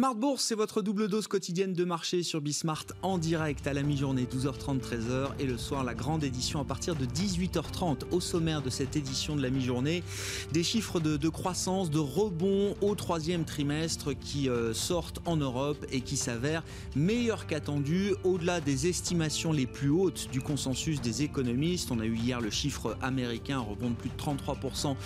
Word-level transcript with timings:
Smart 0.00 0.14
Bourse, 0.14 0.44
c'est 0.44 0.54
votre 0.54 0.80
double 0.80 1.08
dose 1.08 1.26
quotidienne 1.26 1.74
de 1.74 1.84
marché 1.84 2.22
sur 2.22 2.40
Bismart 2.40 2.86
en 3.02 3.18
direct 3.18 3.66
à 3.66 3.74
la 3.74 3.82
mi-journée 3.82 4.24
12h30 4.24 4.80
13h 4.80 5.32
et 5.38 5.44
le 5.44 5.58
soir 5.58 5.84
la 5.84 5.92
grande 5.92 6.24
édition 6.24 6.58
à 6.58 6.64
partir 6.64 6.96
de 6.96 7.04
18h30 7.04 8.04
au 8.10 8.18
sommaire 8.18 8.62
de 8.62 8.70
cette 8.70 8.96
édition 8.96 9.36
de 9.36 9.42
la 9.42 9.50
mi-journée 9.50 10.02
des 10.52 10.62
chiffres 10.62 11.00
de, 11.00 11.28
croissance, 11.28 11.90
de 11.90 11.98
rebond 11.98 12.76
au 12.80 12.94
troisième 12.94 13.44
trimestre 13.44 14.14
qui 14.18 14.48
euh, 14.48 14.72
sortent 14.72 15.20
en 15.26 15.36
Europe 15.36 15.84
et 15.92 16.00
qui 16.00 16.16
s'avèrent 16.16 16.64
meilleurs 16.96 17.46
qu'attendus 17.46 18.14
au-delà 18.24 18.62
des 18.62 18.86
estimations 18.86 19.52
les 19.52 19.66
plus 19.66 19.90
hautes 19.90 20.30
du 20.32 20.40
consensus 20.40 21.02
des 21.02 21.24
économistes. 21.24 21.90
On 21.90 22.00
a 22.00 22.06
eu 22.06 22.16
hier 22.16 22.40
le 22.40 22.48
chiffre 22.48 22.96
américain 23.02 23.58
un 23.58 23.68
rebond 23.68 23.90
de 23.90 23.96
plus 23.96 24.08
de 24.08 24.16
33% 24.16 24.96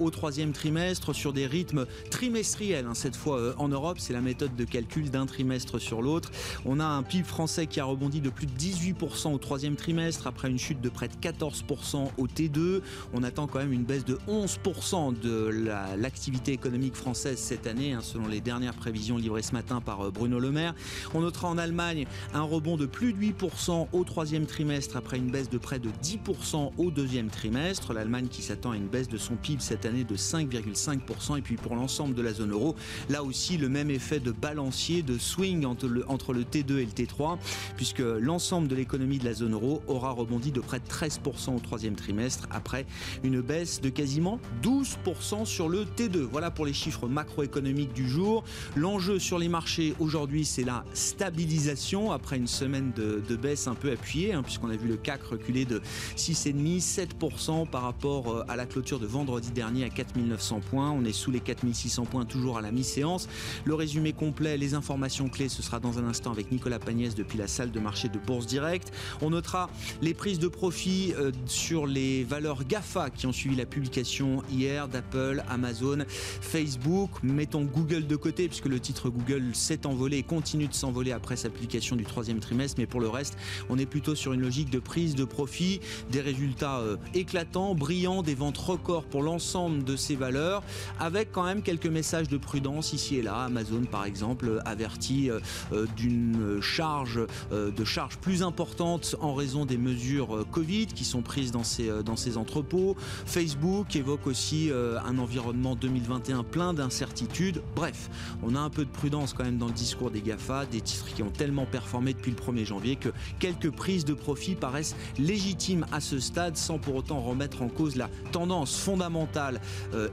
au, 0.00 0.10
troisième 0.10 0.50
trimestre 0.50 1.14
sur 1.14 1.32
des 1.32 1.46
rythmes 1.46 1.86
trimestriels 2.10 2.86
hein, 2.86 2.94
cette 2.94 3.14
fois 3.14 3.38
euh, 3.38 3.54
en 3.56 3.68
Europe. 3.68 4.00
C'est 4.00 4.12
la 4.12 4.31
méthode 4.32 4.56
de 4.56 4.64
calcul 4.64 5.10
d'un 5.10 5.26
trimestre 5.26 5.78
sur 5.78 6.00
l'autre. 6.00 6.30
On 6.64 6.80
a 6.80 6.86
un 6.86 7.02
PIB 7.02 7.24
français 7.24 7.66
qui 7.66 7.80
a 7.80 7.84
rebondi 7.84 8.22
de 8.22 8.30
plus 8.30 8.46
de 8.46 8.52
18% 8.52 9.30
au 9.34 9.36
troisième 9.36 9.76
trimestre 9.76 10.26
après 10.26 10.48
une 10.48 10.58
chute 10.58 10.80
de 10.80 10.88
près 10.88 11.08
de 11.08 11.14
14% 11.14 12.08
au 12.16 12.26
T2. 12.26 12.80
On 13.12 13.24
attend 13.24 13.46
quand 13.46 13.58
même 13.58 13.74
une 13.74 13.84
baisse 13.84 14.06
de 14.06 14.18
11% 14.28 15.20
de 15.20 15.70
l'activité 15.98 16.52
économique 16.52 16.94
française 16.94 17.36
cette 17.38 17.66
année, 17.66 17.92
hein, 17.92 18.00
selon 18.00 18.26
les 18.26 18.40
dernières 18.40 18.72
prévisions 18.72 19.18
livrées 19.18 19.42
ce 19.42 19.52
matin 19.52 19.82
par 19.82 20.00
euh, 20.00 20.10
Bruno 20.10 20.38
Le 20.38 20.50
Maire. 20.50 20.74
On 21.12 21.20
notera 21.20 21.48
en 21.48 21.58
Allemagne 21.58 22.06
un 22.32 22.42
rebond 22.42 22.78
de 22.78 22.86
plus 22.86 23.12
de 23.12 23.18
8% 23.18 23.88
au 23.92 24.04
troisième 24.04 24.46
trimestre 24.46 24.96
après 24.96 25.18
une 25.18 25.30
baisse 25.30 25.50
de 25.50 25.58
près 25.58 25.78
de 25.78 25.90
10% 26.02 26.72
au 26.78 26.90
deuxième 26.90 27.28
trimestre. 27.28 27.92
L'Allemagne 27.92 28.28
qui 28.28 28.40
s'attend 28.40 28.70
à 28.70 28.76
une 28.76 28.88
baisse 28.88 29.10
de 29.10 29.18
son 29.18 29.36
PIB 29.36 29.60
cette 29.60 29.84
année 29.84 30.04
de 30.04 30.16
5,5%. 30.16 31.36
Et 31.36 31.42
puis 31.42 31.56
pour 31.56 31.76
l'ensemble 31.76 32.14
de 32.14 32.22
la 32.22 32.32
zone 32.32 32.52
euro, 32.52 32.74
là 33.10 33.22
aussi 33.22 33.58
le 33.58 33.68
même 33.68 33.90
effet 33.90 34.11
de 34.20 34.32
balancier, 34.32 35.02
de 35.02 35.18
swing 35.18 35.64
entre 35.64 35.86
le, 35.86 36.08
entre 36.08 36.32
le 36.32 36.44
T2 36.44 36.78
et 36.78 36.84
le 36.84 36.92
T3, 36.92 37.38
puisque 37.76 38.00
l'ensemble 38.00 38.68
de 38.68 38.74
l'économie 38.74 39.18
de 39.18 39.24
la 39.24 39.34
zone 39.34 39.54
euro 39.54 39.82
aura 39.86 40.10
rebondi 40.10 40.52
de 40.52 40.60
près 40.60 40.80
de 40.80 40.86
13% 40.86 41.56
au 41.56 41.60
troisième 41.60 41.94
trimestre, 41.94 42.46
après 42.50 42.86
une 43.22 43.40
baisse 43.40 43.80
de 43.80 43.88
quasiment 43.88 44.38
12% 44.62 45.44
sur 45.44 45.68
le 45.68 45.84
T2. 45.84 46.18
Voilà 46.18 46.50
pour 46.50 46.66
les 46.66 46.72
chiffres 46.72 47.08
macroéconomiques 47.08 47.92
du 47.92 48.08
jour. 48.08 48.44
L'enjeu 48.76 49.18
sur 49.18 49.38
les 49.38 49.48
marchés 49.48 49.94
aujourd'hui, 50.00 50.44
c'est 50.44 50.64
la 50.64 50.84
stabilisation 50.92 52.12
après 52.12 52.36
une 52.36 52.46
semaine 52.46 52.92
de, 52.96 53.36
baisse 53.36 53.66
un 53.66 53.74
peu 53.74 53.90
appuyée, 53.90 54.34
hein, 54.34 54.42
puisqu'on 54.42 54.70
a 54.70 54.76
vu 54.76 54.86
le 54.88 54.96
CAC 54.96 55.22
reculer 55.22 55.64
de 55.64 55.80
6,5, 56.16 57.08
7% 57.18 57.66
par 57.66 57.82
rapport 57.82 58.28
euh, 58.28 58.44
à 58.48 58.56
la 58.56 58.66
clôture 58.66 58.98
de 58.98 59.06
vendredi 59.06 59.50
dernier 59.50 59.84
à 59.84 59.88
4900 59.88 60.60
points. 60.60 60.90
On 60.90 61.04
est 61.04 61.12
sous 61.12 61.30
les 61.30 61.40
4600 61.40 62.04
points 62.04 62.24
toujours 62.24 62.58
à 62.58 62.60
la 62.60 62.70
mi-séance. 62.72 63.28
Le 63.64 63.74
résumé 63.74 64.01
complet, 64.10 64.56
les 64.56 64.74
informations 64.74 65.28
clés, 65.28 65.48
ce 65.48 65.62
sera 65.62 65.78
dans 65.78 66.00
un 66.00 66.04
instant 66.08 66.32
avec 66.32 66.50
Nicolas 66.50 66.80
Pagnès 66.80 67.14
depuis 67.14 67.38
la 67.38 67.46
salle 67.46 67.70
de 67.70 67.78
marché 67.78 68.08
de 68.08 68.18
Bourse 68.18 68.46
Direct. 68.46 68.92
On 69.20 69.30
notera 69.30 69.70
les 70.00 70.14
prises 70.14 70.40
de 70.40 70.48
profit 70.48 71.14
euh, 71.16 71.30
sur 71.46 71.86
les 71.86 72.24
valeurs 72.24 72.64
GAFA 72.64 73.10
qui 73.10 73.28
ont 73.28 73.32
suivi 73.32 73.54
la 73.54 73.66
publication 73.66 74.42
hier 74.50 74.88
d'Apple, 74.88 75.44
Amazon, 75.48 75.98
Facebook. 76.08 77.10
Mettons 77.22 77.62
Google 77.62 78.08
de 78.08 78.16
côté 78.16 78.48
puisque 78.48 78.66
le 78.66 78.80
titre 78.80 79.08
Google 79.08 79.54
s'est 79.54 79.86
envolé 79.86 80.18
et 80.18 80.22
continue 80.24 80.66
de 80.66 80.74
s'envoler 80.74 81.12
après 81.12 81.36
sa 81.36 81.48
publication 81.48 81.94
du 81.94 82.04
troisième 82.04 82.40
trimestre. 82.40 82.80
Mais 82.80 82.86
pour 82.86 83.00
le 83.00 83.08
reste, 83.08 83.36
on 83.68 83.78
est 83.78 83.86
plutôt 83.86 84.16
sur 84.16 84.32
une 84.32 84.40
logique 84.40 84.70
de 84.70 84.80
prise 84.80 85.14
de 85.14 85.24
profit, 85.24 85.80
des 86.10 86.20
résultats 86.20 86.78
euh, 86.78 86.96
éclatants, 87.14 87.76
brillants, 87.76 88.22
des 88.22 88.34
ventes 88.34 88.58
records 88.58 89.04
pour 89.04 89.22
l'ensemble 89.22 89.84
de 89.84 89.94
ces 89.94 90.16
valeurs, 90.16 90.62
avec 90.98 91.30
quand 91.30 91.44
même 91.44 91.62
quelques 91.62 91.86
messages 91.86 92.28
de 92.28 92.38
prudence 92.38 92.92
ici 92.92 93.16
et 93.16 93.22
là. 93.22 93.44
Amazon, 93.44 93.82
par 93.92 94.06
exemple, 94.06 94.60
avertit 94.64 95.30
euh, 95.30 95.38
euh, 95.72 95.86
d'une 95.96 96.60
charge, 96.60 97.20
euh, 97.52 97.70
de 97.70 97.84
plus 98.20 98.42
importante 98.42 99.16
en 99.20 99.34
raison 99.34 99.66
des 99.66 99.76
mesures 99.76 100.46
Covid 100.50 100.86
qui 100.86 101.04
sont 101.04 101.20
prises 101.20 101.52
dans 101.52 101.62
ces, 101.62 101.90
dans 102.02 102.16
ces 102.16 102.38
entrepôts. 102.38 102.96
Facebook 103.26 103.94
évoque 103.94 104.26
aussi 104.26 104.70
un 104.72 105.18
environnement 105.18 105.76
2021 105.76 106.42
plein 106.42 106.72
d'incertitudes. 106.72 107.60
Bref, 107.76 108.08
on 108.42 108.54
a 108.54 108.60
un 108.60 108.70
peu 108.70 108.86
de 108.86 108.90
prudence 108.90 109.34
quand 109.34 109.44
même 109.44 109.58
dans 109.58 109.66
le 109.66 109.72
discours 109.72 110.10
des 110.10 110.22
GAFA, 110.22 110.64
des 110.64 110.80
titres 110.80 111.12
qui 111.14 111.22
ont 111.22 111.30
tellement 111.30 111.66
performé 111.66 112.14
depuis 112.14 112.30
le 112.30 112.36
1er 112.36 112.64
janvier 112.64 112.96
que 112.96 113.10
quelques 113.38 113.70
prises 113.70 114.06
de 114.06 114.14
profit 114.14 114.54
paraissent 114.54 114.96
légitimes 115.18 115.84
à 115.92 116.00
ce 116.00 116.18
stade 116.18 116.56
sans 116.56 116.78
pour 116.78 116.94
autant 116.94 117.20
remettre 117.20 117.60
en 117.60 117.68
cause 117.68 117.96
la 117.96 118.08
tendance 118.30 118.78
fondamentale 118.78 119.60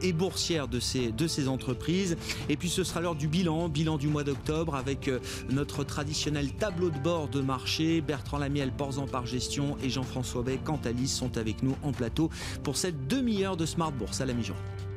et 0.01 0.11
boursière 0.11 0.67
de 0.67 0.81
ces, 0.81 1.11
de 1.11 1.27
ces 1.27 1.47
entreprises. 1.47 2.17
Et 2.49 2.57
puis 2.57 2.69
ce 2.69 2.83
sera 2.83 2.99
l'heure 2.99 3.15
du 3.15 3.29
bilan, 3.29 3.68
bilan 3.69 3.97
du 3.97 4.07
mois 4.07 4.23
d'octobre 4.23 4.75
avec 4.75 5.07
euh, 5.07 5.19
notre 5.49 5.83
traditionnel 5.83 6.51
tableau 6.53 6.89
de 6.89 6.99
bord 6.99 7.27
de 7.27 7.41
marché. 7.41 8.01
Bertrand 8.01 8.37
Lamiel, 8.37 8.71
Porzan 8.71 9.07
par 9.07 9.25
gestion 9.25 9.77
et 9.83 9.89
Jean-François 9.89 10.43
Bay, 10.43 10.59
Cantalis 10.63 11.07
sont 11.07 11.37
avec 11.37 11.63
nous 11.63 11.75
en 11.83 11.91
plateau 11.91 12.29
pour 12.63 12.77
cette 12.77 13.07
demi-heure 13.07 13.57
de 13.57 13.65
Smart 13.65 13.91
Bourse 13.91 14.21
à 14.21 14.25
la 14.25 14.33
mi-journée. 14.33 14.88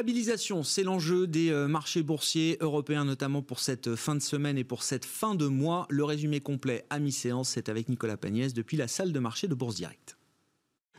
Stabilisation, 0.00 0.62
c'est 0.62 0.82
l'enjeu 0.82 1.26
des 1.26 1.50
euh, 1.50 1.68
marchés 1.68 2.02
boursiers 2.02 2.56
européens, 2.62 3.04
notamment 3.04 3.42
pour 3.42 3.60
cette 3.60 3.88
euh, 3.88 3.96
fin 3.96 4.14
de 4.14 4.22
semaine 4.22 4.56
et 4.56 4.64
pour 4.64 4.82
cette 4.82 5.04
fin 5.04 5.34
de 5.34 5.46
mois. 5.46 5.86
Le 5.90 6.04
résumé 6.04 6.40
complet 6.40 6.86
à 6.88 6.98
mi-séance, 6.98 7.50
c'est 7.50 7.68
avec 7.68 7.90
Nicolas 7.90 8.16
Pagnès 8.16 8.54
depuis 8.54 8.78
la 8.78 8.88
salle 8.88 9.12
de 9.12 9.18
marché 9.18 9.46
de 9.46 9.54
Bourse 9.54 9.74
Direct. 9.74 10.16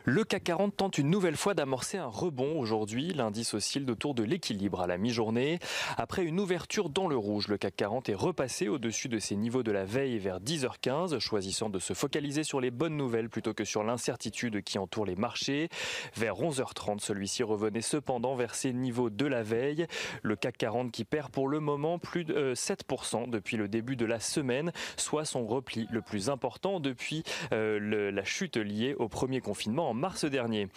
Le 0.04 0.24
CAC 0.24 0.42
40 0.42 0.76
tente 0.76 0.98
une 0.98 1.10
nouvelle 1.10 1.36
fois 1.36 1.54
d'amorcer 1.54 1.96
un 1.96 2.06
rebond 2.06 2.58
aujourd'hui. 2.58 3.12
L'indice 3.12 3.54
oscille 3.54 3.88
autour 3.88 4.16
de 4.16 4.24
l'équilibre 4.24 4.80
à 4.80 4.88
la 4.88 4.98
mi-journée. 4.98 5.60
Après 5.96 6.24
une 6.24 6.40
ouverture 6.40 6.88
dans 6.88 7.06
le 7.06 7.16
rouge, 7.16 7.46
le 7.46 7.56
CAC 7.56 7.76
40 7.76 8.08
est 8.08 8.14
repassé 8.14 8.66
au-dessus 8.66 9.08
de 9.08 9.20
ses 9.20 9.36
niveaux 9.36 9.62
de 9.62 9.70
la 9.70 9.84
veille 9.84 10.18
vers 10.18 10.40
10h15, 10.40 11.20
choisissant 11.20 11.70
de 11.70 11.78
se 11.78 11.92
focaliser 11.92 12.42
sur 12.42 12.60
les 12.60 12.72
bonnes 12.72 12.96
nouvelles 12.96 13.28
plutôt 13.28 13.54
que 13.54 13.64
sur 13.64 13.84
l'incertitude 13.84 14.64
qui 14.64 14.76
entoure 14.76 15.06
les 15.06 15.14
marchés. 15.14 15.68
Vers 16.16 16.34
11h30, 16.34 16.98
celui-ci 16.98 17.44
revenait 17.44 17.80
cependant 17.80 18.34
vers 18.34 18.56
ses 18.56 18.72
niveaux 18.72 19.08
de 19.08 19.26
la 19.26 19.44
veille. 19.44 19.86
Le 20.22 20.34
CAC 20.34 20.58
40 20.58 20.90
qui 20.90 21.04
perd 21.04 21.30
pour 21.30 21.46
le 21.46 21.60
moment 21.60 22.00
plus 22.00 22.24
de 22.24 22.54
7% 22.54 23.22
euh, 23.22 23.26
depuis 23.28 23.56
le 23.56 23.68
début 23.68 23.94
de 23.94 24.04
la 24.04 24.18
semaine, 24.18 24.72
soit 24.96 25.24
son 25.24 25.46
repli 25.46 25.86
le 25.92 26.02
plus 26.02 26.28
important 26.28 26.80
depuis 26.80 27.22
euh, 27.52 28.10
la 28.10 28.24
chute 28.24 28.56
liée 28.56 28.96
au 28.98 29.08
premier 29.08 29.40
confinement 29.40 29.91
mars 29.94 30.24
dernier. 30.24 30.68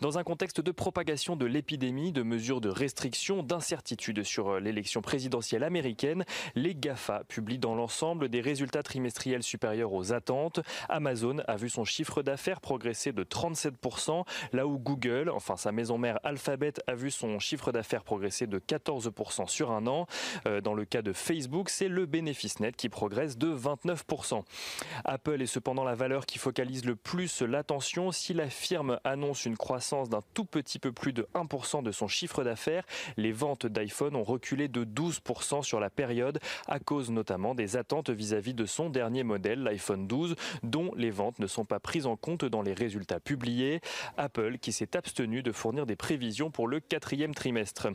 Dans 0.00 0.18
un 0.18 0.24
contexte 0.24 0.60
de 0.60 0.70
propagation 0.70 1.36
de 1.36 1.46
l'épidémie, 1.46 2.12
de 2.12 2.22
mesures 2.22 2.60
de 2.60 2.68
restriction, 2.68 3.42
d'incertitude 3.42 4.22
sur 4.22 4.50
euh, 4.50 4.60
l'élection 4.60 5.02
présidentielle 5.02 5.64
américaine, 5.64 6.24
les 6.54 6.74
GAFA 6.74 7.24
publient 7.28 7.58
dans 7.58 7.74
l'ensemble 7.74 8.28
des 8.28 8.40
résultats 8.40 8.82
trimestriels 8.82 9.42
supérieurs 9.42 9.92
aux 9.92 10.12
attentes. 10.12 10.60
Amazon 10.88 11.38
a 11.46 11.56
vu 11.56 11.68
son 11.68 11.84
chiffre 11.84 12.22
d'affaires 12.22 12.60
progresser 12.60 13.12
de 13.12 13.24
37%, 13.24 14.24
là 14.52 14.66
où 14.66 14.78
Google, 14.78 15.30
enfin 15.30 15.56
sa 15.56 15.72
maison 15.72 15.98
mère 15.98 16.18
Alphabet, 16.24 16.74
a 16.86 16.94
vu 16.94 17.10
son 17.10 17.38
chiffre 17.38 17.72
d'affaires 17.72 18.04
progresser 18.04 18.46
de 18.46 18.58
14% 18.58 19.48
sur 19.48 19.70
un 19.70 19.86
an. 19.86 20.06
Euh, 20.46 20.60
dans 20.60 20.74
le 20.74 20.84
cas 20.84 21.02
de 21.02 21.12
Facebook, 21.12 21.70
c'est 21.70 21.88
le 21.88 22.06
bénéfice 22.06 22.60
net 22.60 22.76
qui 22.76 22.88
progresse 22.88 23.38
de 23.38 23.54
29%. 23.54 24.42
Apple 25.04 25.42
est 25.42 25.46
cependant 25.46 25.84
la 25.84 25.94
valeur 25.94 26.26
qui 26.26 26.38
focalise 26.38 26.84
le 26.84 26.96
plus 26.96 27.42
l'attention 27.42 28.12
si 28.12 28.34
la 28.34 28.48
firme 28.60 29.00
annonce 29.04 29.46
une 29.46 29.56
croissance 29.56 30.10
d'un 30.10 30.22
tout 30.34 30.44
petit 30.44 30.78
peu 30.78 30.92
plus 30.92 31.12
de 31.12 31.26
1% 31.34 31.82
de 31.82 31.90
son 31.90 32.06
chiffre 32.06 32.44
d'affaires. 32.44 32.84
Les 33.16 33.32
ventes 33.32 33.66
d'iPhone 33.66 34.14
ont 34.14 34.22
reculé 34.22 34.68
de 34.68 34.84
12% 34.84 35.62
sur 35.62 35.80
la 35.80 35.90
période 35.90 36.38
à 36.68 36.78
cause 36.78 37.10
notamment 37.10 37.54
des 37.54 37.76
attentes 37.76 38.10
vis-à-vis 38.10 38.54
de 38.54 38.66
son 38.66 38.90
dernier 38.90 39.24
modèle, 39.24 39.62
l'iPhone 39.62 40.06
12, 40.06 40.36
dont 40.62 40.92
les 40.94 41.10
ventes 41.10 41.38
ne 41.38 41.46
sont 41.46 41.64
pas 41.64 41.80
prises 41.80 42.06
en 42.06 42.16
compte 42.16 42.44
dans 42.44 42.62
les 42.62 42.74
résultats 42.74 43.18
publiés. 43.18 43.80
Apple 44.18 44.58
qui 44.58 44.72
s'est 44.72 44.94
abstenu 44.94 45.42
de 45.42 45.52
fournir 45.52 45.86
des 45.86 45.96
prévisions 45.96 46.50
pour 46.50 46.68
le 46.68 46.80
quatrième 46.80 47.34
trimestre. 47.34 47.88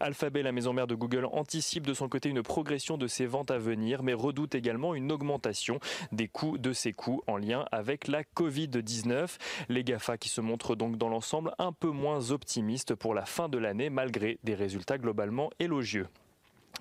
Alphabet, 0.00 0.42
la 0.42 0.52
maison 0.52 0.72
mère 0.72 0.86
de 0.86 0.94
Google, 0.94 1.26
anticipe 1.26 1.86
de 1.86 1.94
son 1.94 2.08
côté 2.08 2.30
une 2.30 2.42
progression 2.42 2.96
de 2.96 3.06
ses 3.06 3.26
ventes 3.26 3.50
à 3.50 3.58
venir, 3.58 4.02
mais 4.02 4.14
redoute 4.14 4.54
également 4.54 4.94
une 4.94 5.12
augmentation 5.12 5.78
des 6.12 6.28
coûts 6.28 6.56
de 6.56 6.72
ses 6.72 6.94
coûts 6.94 7.22
en 7.26 7.36
lien 7.36 7.66
avec 7.70 8.08
la 8.08 8.22
Covid-19. 8.22 9.36
Les 9.68 9.82
qui 10.16 10.28
se 10.28 10.40
montre 10.40 10.76
donc 10.76 10.96
dans 10.96 11.08
l'ensemble 11.08 11.52
un 11.58 11.72
peu 11.72 11.90
moins 11.90 12.30
optimiste 12.30 12.94
pour 12.94 13.14
la 13.14 13.26
fin 13.26 13.48
de 13.48 13.58
l'année 13.58 13.90
malgré 13.90 14.38
des 14.44 14.54
résultats 14.54 14.98
globalement 14.98 15.50
élogieux. 15.58 16.06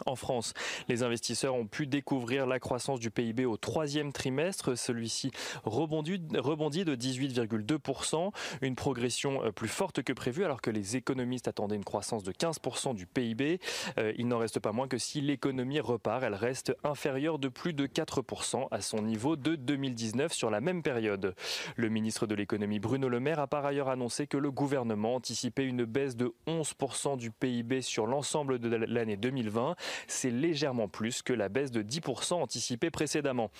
En 0.05 0.15
France, 0.15 0.53
les 0.87 1.03
investisseurs 1.03 1.55
ont 1.55 1.67
pu 1.67 1.87
découvrir 1.87 2.45
la 2.45 2.59
croissance 2.59 2.99
du 2.99 3.11
PIB 3.11 3.45
au 3.45 3.57
troisième 3.57 4.11
trimestre. 4.11 4.77
Celui-ci 4.77 5.31
rebondit, 5.63 6.19
de 6.19 6.95
18,2%, 6.95 8.31
une 8.61 8.75
progression 8.75 9.43
euh, 9.43 9.51
plus 9.51 9.67
forte 9.67 10.03
que 10.03 10.13
prévu 10.13 10.43
alors 10.43 10.61
que 10.61 10.69
les 10.69 10.95
économistes 10.97 11.47
attendaient 11.47 11.75
une 11.75 11.85
croissance 11.85 12.23
de 12.23 12.31
15% 12.31 12.93
du 12.95 13.05
PIB. 13.05 13.59
Euh, 13.97 14.13
il 14.17 14.27
n'en 14.27 14.37
reste 14.37 14.59
pas 14.59 14.71
moins 14.71 14.87
que 14.87 14.97
si 14.97 15.21
l'économie 15.21 15.79
repart, 15.79 16.23
elle 16.23 16.35
reste 16.35 16.75
inférieure 16.83 17.39
de 17.39 17.47
plus 17.47 17.73
de 17.73 17.87
4% 17.87 18.67
à 18.71 18.81
son 18.81 19.01
niveau 19.01 19.35
de 19.35 19.55
2019 19.55 20.33
sur 20.33 20.49
la 20.49 20.61
même 20.61 20.83
période. 20.83 21.35
Le 21.75 21.89
ministre 21.89 22.27
de 22.27 22.35
l'économie 22.35 22.79
Bruno 22.79 23.09
Le 23.09 23.19
Maire 23.19 23.39
a 23.39 23.47
par 23.47 23.65
ailleurs 23.65 23.89
annoncé 23.89 24.27
que 24.27 24.37
le 24.37 24.51
gouvernement 24.51 25.15
anticipait 25.15 25.65
une 25.65 25.85
baisse 25.85 26.15
de 26.15 26.33
11% 26.47 27.17
du 27.17 27.31
PIB 27.31 27.81
sur 27.81 28.07
l'ensemble 28.07 28.59
de 28.59 28.69
l'année 28.69 29.17
2020 29.17 29.75
c'est 30.07 30.31
légèrement 30.31 30.87
plus 30.87 31.21
que 31.21 31.33
la 31.33 31.49
baisse 31.49 31.71
de 31.71 31.81
10% 31.81 32.33
anticipée 32.33 32.89
précédemment. 32.89 33.51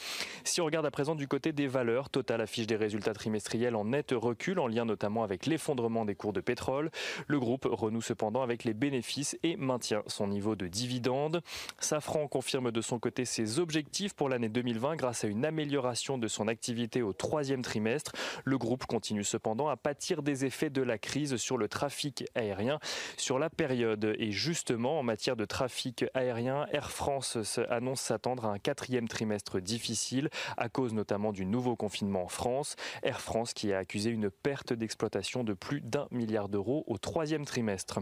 Si 0.43 0.61
on 0.61 0.65
regarde 0.65 0.85
à 0.85 0.91
présent 0.91 1.15
du 1.15 1.27
côté 1.27 1.51
des 1.51 1.67
valeurs, 1.67 2.09
Total 2.09 2.41
affiche 2.41 2.67
des 2.67 2.75
résultats 2.75 3.13
trimestriels 3.13 3.75
en 3.75 3.85
net 3.85 4.13
recul, 4.13 4.59
en 4.59 4.67
lien 4.67 4.85
notamment 4.85 5.23
avec 5.23 5.45
l'effondrement 5.45 6.05
des 6.05 6.15
cours 6.15 6.33
de 6.33 6.41
pétrole. 6.41 6.91
Le 7.27 7.39
groupe 7.39 7.67
renoue 7.69 8.01
cependant 8.01 8.41
avec 8.41 8.63
les 8.63 8.73
bénéfices 8.73 9.37
et 9.43 9.57
maintient 9.57 10.03
son 10.07 10.27
niveau 10.27 10.55
de 10.55 10.67
dividende. 10.67 11.41
Safran 11.79 12.27
confirme 12.27 12.71
de 12.71 12.81
son 12.81 12.99
côté 12.99 13.25
ses 13.25 13.59
objectifs 13.59 14.13
pour 14.13 14.29
l'année 14.29 14.49
2020 14.49 14.95
grâce 14.95 15.23
à 15.23 15.27
une 15.27 15.45
amélioration 15.45 16.17
de 16.17 16.27
son 16.27 16.47
activité 16.47 17.01
au 17.01 17.13
troisième 17.13 17.61
trimestre. 17.61 18.13
Le 18.43 18.57
groupe 18.57 18.85
continue 18.85 19.23
cependant 19.23 19.67
à 19.67 19.75
pâtir 19.75 20.23
des 20.23 20.45
effets 20.45 20.69
de 20.69 20.81
la 20.81 20.97
crise 20.97 21.35
sur 21.37 21.57
le 21.57 21.67
trafic 21.67 22.25
aérien 22.35 22.79
sur 23.17 23.39
la 23.39 23.49
période. 23.49 24.15
Et 24.19 24.31
justement, 24.31 24.99
en 24.99 25.03
matière 25.03 25.35
de 25.35 25.45
trafic 25.45 26.05
aérien, 26.15 26.65
Air 26.71 26.91
France 26.91 27.37
annonce 27.69 28.01
s'attendre 28.01 28.45
à 28.45 28.49
un 28.49 28.57
quatrième 28.57 29.07
trimestre 29.07 29.59
difficile 29.59 30.29
à 30.57 30.69
cause 30.69 30.93
notamment 30.93 31.31
du 31.31 31.45
nouveau 31.45 31.75
confinement 31.75 32.23
en 32.23 32.27
France. 32.27 32.75
Air 33.03 33.21
France 33.21 33.53
qui 33.53 33.73
a 33.73 33.79
accusé 33.79 34.09
une 34.09 34.29
perte 34.29 34.73
d'exploitation 34.73 35.43
de 35.43 35.53
plus 35.53 35.81
d'un 35.81 36.07
milliard 36.11 36.49
d'euros 36.49 36.83
au 36.87 36.97
troisième 36.97 37.45
trimestre. 37.45 37.99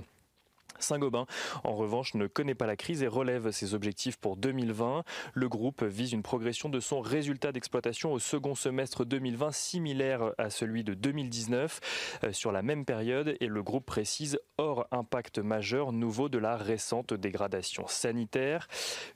Saint-Gobain, 0.80 1.26
en 1.64 1.74
revanche, 1.74 2.14
ne 2.16 2.28
connaît 2.28 2.56
pas 2.56 2.66
la 2.66 2.76
crise 2.76 3.04
et 3.04 3.08
relève 3.08 3.52
ses 3.52 3.74
objectifs 3.74 4.18
pour 4.18 4.38
2020. 4.38 5.04
Le 5.34 5.50
groupe 5.50 5.84
vise 5.84 6.14
une 6.14 6.24
progression 6.24 6.70
de 6.70 6.80
son 6.80 7.02
résultat 7.02 7.52
d'exploitation 7.52 8.14
au 8.14 8.20
second 8.20 8.56
semestre 8.56 9.06
2020 9.06 9.52
similaire 9.52 10.32
à 10.38 10.50
celui 10.50 10.84
de 10.84 10.94
2019 10.94 12.20
euh, 12.24 12.32
sur 12.32 12.52
la 12.52 12.62
même 12.62 12.86
période 12.86 13.36
et 13.40 13.48
le 13.48 13.64
groupe 13.64 13.86
précise 13.86 14.40
hors 14.58 14.88
impact 14.92 15.40
majeur 15.40 15.92
nouveau 15.92 16.30
de 16.30 16.38
la 16.38 16.58
récente 16.58 17.14
dégradation 17.14 17.88
sanitaire. 17.88 18.68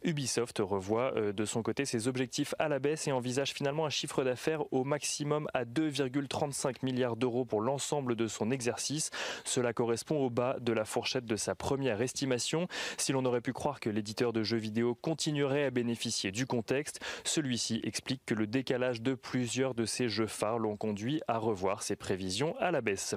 Ubisoft 0.04 0.60
revoit 0.60 1.14
euh, 1.16 1.34
de 1.34 1.46
son 1.46 1.62
côté 1.62 1.86
ses 1.86 2.08
objectifs 2.08 2.56
à 2.60 2.68
la 2.68 2.80
baisse 2.80 3.08
et 3.08 3.12
envisage 3.12 3.54
finalement 3.54 3.86
un 3.86 3.90
chiffre 3.90 4.24
d'affaires 4.24 4.72
au 4.74 4.84
maximum 4.84 5.48
à 5.54 5.66
2,35 5.66 6.78
milliards 6.84 7.16
d'euros 7.16 7.46
pour 7.46 7.62
l'ensemble 7.62 8.16
de 8.16 8.28
son 8.28 8.52
exercice. 8.52 9.12
Cela 9.44 9.74
correspond 9.74 10.18
au 10.18 10.30
bas 10.30 10.58
de 10.60 10.74
la 10.74 10.86
fourchette 10.86 11.26
de 11.26 11.36
première 11.56 12.02
estimation. 12.02 12.68
Si 12.98 13.12
l'on 13.12 13.26
aurait 13.26 13.42
pu 13.42 13.54
croire 13.54 13.80
que 13.80 13.90
l'éditeur 13.90 14.34
de 14.34 14.44
jeux 14.44 14.58
vidéo 14.58 14.96
continuerait 14.96 15.66
à 15.66 15.72
bénéficier 15.72 16.32
du 16.32 16.46
contexte, 16.46 17.00
celui-ci 17.24 17.82
explique 17.84 18.22
que 18.26 18.34
le 18.34 18.48
décalage 18.48 19.02
de 19.02 19.14
plusieurs 19.14 19.74
de 19.74 19.86
ses 19.86 20.10
jeux 20.10 20.28
phares 20.28 20.60
l'ont 20.60 20.78
conduit 20.78 21.22
à 21.28 21.38
revoir 21.38 21.84
ses 21.84 21.96
prévisions 21.96 22.56
à 22.60 22.72
la 22.72 22.82
baisse. 22.82 23.16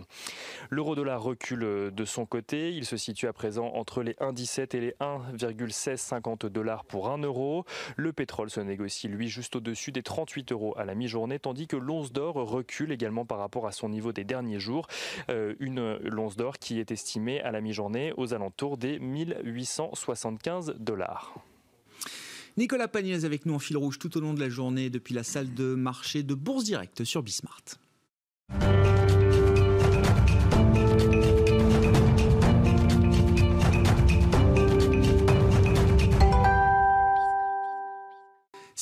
L'euro-dollar 0.70 1.22
recule 1.22 1.90
de 1.92 2.04
son 2.04 2.26
côté. 2.26 2.72
Il 2.72 2.84
se 2.84 2.96
situe 2.96 3.26
à 3.26 3.32
présent 3.32 3.66
entre 3.74 4.02
les 4.02 4.12
1,17 4.14 4.76
et 4.76 4.80
les 4.80 4.94
1,1650 5.00 6.46
dollars 6.46 6.84
pour 6.84 7.10
1 7.10 7.18
euro. 7.18 7.64
Le 7.96 8.12
pétrole 8.12 8.50
se 8.50 8.60
négocie 8.60 9.08
lui 9.08 9.28
juste 9.28 9.56
au-dessus 9.56 9.92
des 9.92 10.02
38 10.02 10.52
euros 10.52 10.74
à 10.76 10.84
la 10.84 10.94
mi-journée, 10.94 11.38
tandis 11.38 11.66
que 11.66 11.76
l'once 11.76 12.12
d'or 12.12 12.34
recule 12.34 12.92
également 12.92 13.24
par 13.24 13.38
rapport 13.38 13.66
à 13.66 13.72
son 13.72 13.88
niveau 13.88 14.12
des 14.12 14.24
derniers 14.24 14.60
jours. 14.60 14.86
Euh, 15.30 15.54
une 15.60 15.98
l'once 15.98 16.36
d'or 16.36 16.58
qui 16.58 16.80
est 16.80 16.90
estimée 16.90 17.40
à 17.40 17.50
la 17.50 17.60
mi-journée 17.60 18.12
aux 18.20 18.34
alentours 18.34 18.76
des 18.76 18.98
1875 18.98 20.76
dollars. 20.78 21.34
Nicolas 22.56 22.88
Pagnès 22.88 23.24
avec 23.24 23.46
nous 23.46 23.54
en 23.54 23.58
fil 23.58 23.76
rouge 23.76 23.98
tout 23.98 24.16
au 24.16 24.20
long 24.20 24.34
de 24.34 24.40
la 24.40 24.48
journée 24.48 24.90
depuis 24.90 25.14
la 25.14 25.22
salle 25.22 25.54
de 25.54 25.74
marché 25.74 26.22
de 26.22 26.34
Bourse 26.34 26.64
Directe 26.64 27.04
sur 27.04 27.22
Bismart. 27.22 27.64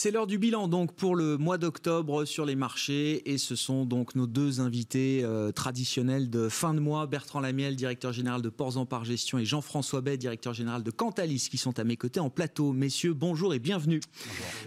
C'est 0.00 0.12
l'heure 0.12 0.28
du 0.28 0.38
bilan 0.38 0.68
donc 0.68 0.94
pour 0.94 1.16
le 1.16 1.38
mois 1.38 1.58
d'octobre 1.58 2.24
sur 2.24 2.44
les 2.44 2.54
marchés 2.54 3.28
et 3.28 3.36
ce 3.36 3.56
sont 3.56 3.84
donc 3.84 4.14
nos 4.14 4.28
deux 4.28 4.60
invités 4.60 5.22
euh, 5.24 5.50
traditionnels 5.50 6.30
de 6.30 6.48
fin 6.48 6.72
de 6.72 6.78
mois, 6.78 7.08
Bertrand 7.08 7.40
Lamiel, 7.40 7.74
directeur 7.74 8.12
général 8.12 8.40
de 8.40 8.48
Ports 8.48 8.76
en 8.76 8.86
Par 8.86 9.04
Gestion 9.04 9.38
et 9.38 9.44
Jean-François 9.44 10.00
Bay, 10.00 10.16
directeur 10.16 10.54
général 10.54 10.84
de 10.84 10.92
Cantalis 10.92 11.48
qui 11.50 11.58
sont 11.58 11.80
à 11.80 11.82
mes 11.82 11.96
côtés 11.96 12.20
en 12.20 12.30
plateau. 12.30 12.72
Messieurs, 12.72 13.12
bonjour 13.12 13.54
et 13.54 13.58
bienvenue. 13.58 13.98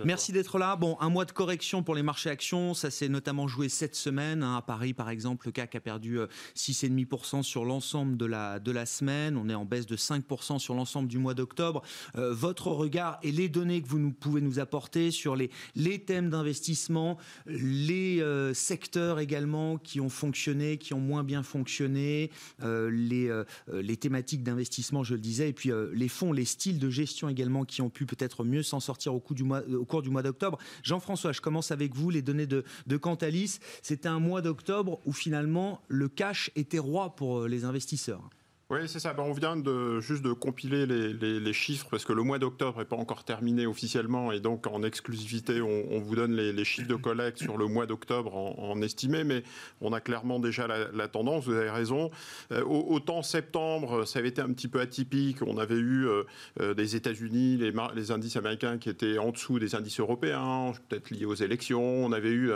Merci 0.04 0.34
d'être 0.34 0.58
là. 0.58 0.76
Bon, 0.76 0.98
un 1.00 1.08
mois 1.08 1.24
de 1.24 1.32
correction 1.32 1.82
pour 1.82 1.96
les 1.96 2.04
marchés 2.04 2.30
actions, 2.30 2.74
ça 2.74 2.92
s'est 2.92 3.08
notamment 3.08 3.48
joué 3.48 3.70
cette 3.70 3.96
semaine 3.96 4.44
hein. 4.44 4.58
à 4.58 4.62
Paris 4.62 4.94
par 4.94 5.10
exemple, 5.10 5.46
le 5.46 5.54
CAC 5.54 5.76
a 5.76 5.80
perdu 5.80 6.20
6,5% 6.58 7.40
euh, 7.40 7.44
sur 7.44 7.64
l'ensemble 7.64 8.18
de 8.18 8.26
la 8.26 8.60
de 8.60 8.72
la 8.74 8.86
semaine, 8.86 9.38
on 9.38 9.48
est 9.48 9.56
en 9.56 9.64
baisse 9.64 9.86
de 9.86 9.96
5% 9.96 10.60
sur 10.60 10.74
l'ensemble 10.74 11.08
du 11.08 11.20
mois 11.20 11.36
d'octobre. 11.36 11.84
Euh, 12.18 12.34
votre 12.34 12.68
regard 12.68 13.18
et 13.24 13.32
les 13.32 13.48
données 13.48 13.82
que 13.82 13.88
vous 13.88 14.00
nous, 14.00 14.12
pouvez 14.12 14.42
nous 14.42 14.60
apporter 14.60 15.10
sur 15.21 15.21
les, 15.30 15.50
les 15.76 16.00
thèmes 16.00 16.30
d'investissement, 16.30 17.18
les 17.46 18.22
euh, 18.22 18.54
secteurs 18.54 19.20
également 19.20 19.78
qui 19.78 20.00
ont 20.00 20.10
fonctionné, 20.10 20.78
qui 20.78 20.94
ont 20.94 21.00
moins 21.00 21.24
bien 21.24 21.44
fonctionné, 21.44 22.32
euh, 22.64 22.90
les, 22.92 23.30
euh, 23.30 23.44
les 23.72 23.98
thématiques 23.98 24.44
d'investissement, 24.44 25.04
je 25.04 25.14
le 25.14 25.20
disais, 25.20 25.50
et 25.50 25.54
puis 25.54 25.72
les 25.94 26.08
fonds, 26.08 26.34
les 26.34 26.46
styles 26.46 26.80
de 26.80 26.90
gestion 26.90 27.30
également 27.30 27.66
qui 27.66 27.82
ont 27.82 27.90
pu 27.90 28.06
peut-être 28.06 28.44
mieux 28.44 28.64
s'en 28.64 28.80
sortir 28.80 29.14
au, 29.14 29.20
cours 29.20 29.36
du 29.36 29.44
mois, 29.44 29.62
au 29.70 29.86
cours 29.86 30.02
du 30.02 30.10
mois 30.10 30.24
d'octobre. 30.24 30.58
Jean-François, 30.84 31.32
je 31.32 31.42
commence 31.42 31.72
avec 31.72 31.96
vous, 31.96 32.10
les 32.10 32.22
données 32.22 32.48
de, 32.48 32.64
de 32.88 32.98
Cantalis. 32.98 33.60
C'était 33.82 34.10
un 34.10 34.20
mois 34.20 34.42
d'octobre 34.42 35.00
où 35.06 35.14
finalement 35.14 35.82
le 35.88 36.08
cash 36.10 36.52
était 36.56 36.80
roi 36.80 37.16
pour 37.16 37.48
les 37.48 37.66
investisseurs. 37.66 38.30
Oui, 38.72 38.88
c'est 38.88 39.00
ça. 39.00 39.12
Ben, 39.12 39.24
on 39.24 39.34
vient 39.34 39.58
de, 39.58 40.00
juste 40.00 40.24
de 40.24 40.32
compiler 40.32 40.86
les, 40.86 41.52
chiffres 41.54 41.88
parce 41.92 42.06
que 42.06 42.14
le 42.14 42.24
mois 42.24 42.40
d'octobre 42.40 42.80
n'est 42.80 42.86
pas 42.86 42.96
encore 42.96 43.26
terminé 43.26 43.66
officiellement 43.66 44.32
et 44.32 44.40
donc 44.40 44.66
en 44.66 44.82
exclusivité, 44.84 45.62
on, 45.62 46.00
vous 46.00 46.16
donne 46.16 46.34
les, 46.34 46.64
chiffres 46.64 46.88
de 46.88 46.96
collecte 46.96 47.40
sur 47.40 47.58
le 47.58 47.66
mois 47.68 47.86
d'octobre 47.86 48.34
en, 48.34 48.82
estimé, 48.82 49.26
mais 49.26 49.44
on 49.82 49.92
a 49.92 50.00
clairement 50.00 50.40
déjà 50.40 50.68
la, 50.68 51.08
tendance, 51.10 51.44
vous 51.44 51.54
avez 51.54 51.70
raison. 51.70 52.12
Euh, 52.54 52.64
autant 52.64 53.24
septembre, 53.24 54.06
ça 54.06 54.20
avait 54.20 54.30
été 54.30 54.42
un 54.42 54.54
petit 54.54 54.70
peu 54.70 54.80
atypique. 54.80 55.42
On 55.42 55.58
avait 55.58 55.76
eu 55.76 56.08
euh, 56.08 56.24
euh, 56.62 56.74
des 56.74 56.96
États-Unis, 56.96 57.58
les, 57.58 57.74
les, 57.94 58.12
indices 58.12 58.38
américains 58.38 58.78
qui 58.78 58.88
étaient 58.88 59.18
en 59.18 59.32
dessous 59.32 59.60
des 59.60 59.76
indices 59.76 60.00
européens, 60.00 60.72
peut-être 60.88 61.10
liés 61.10 61.26
aux 61.26 61.36
élections. 61.36 62.06
On 62.06 62.14
avait 62.14 62.32
eu 62.32 62.52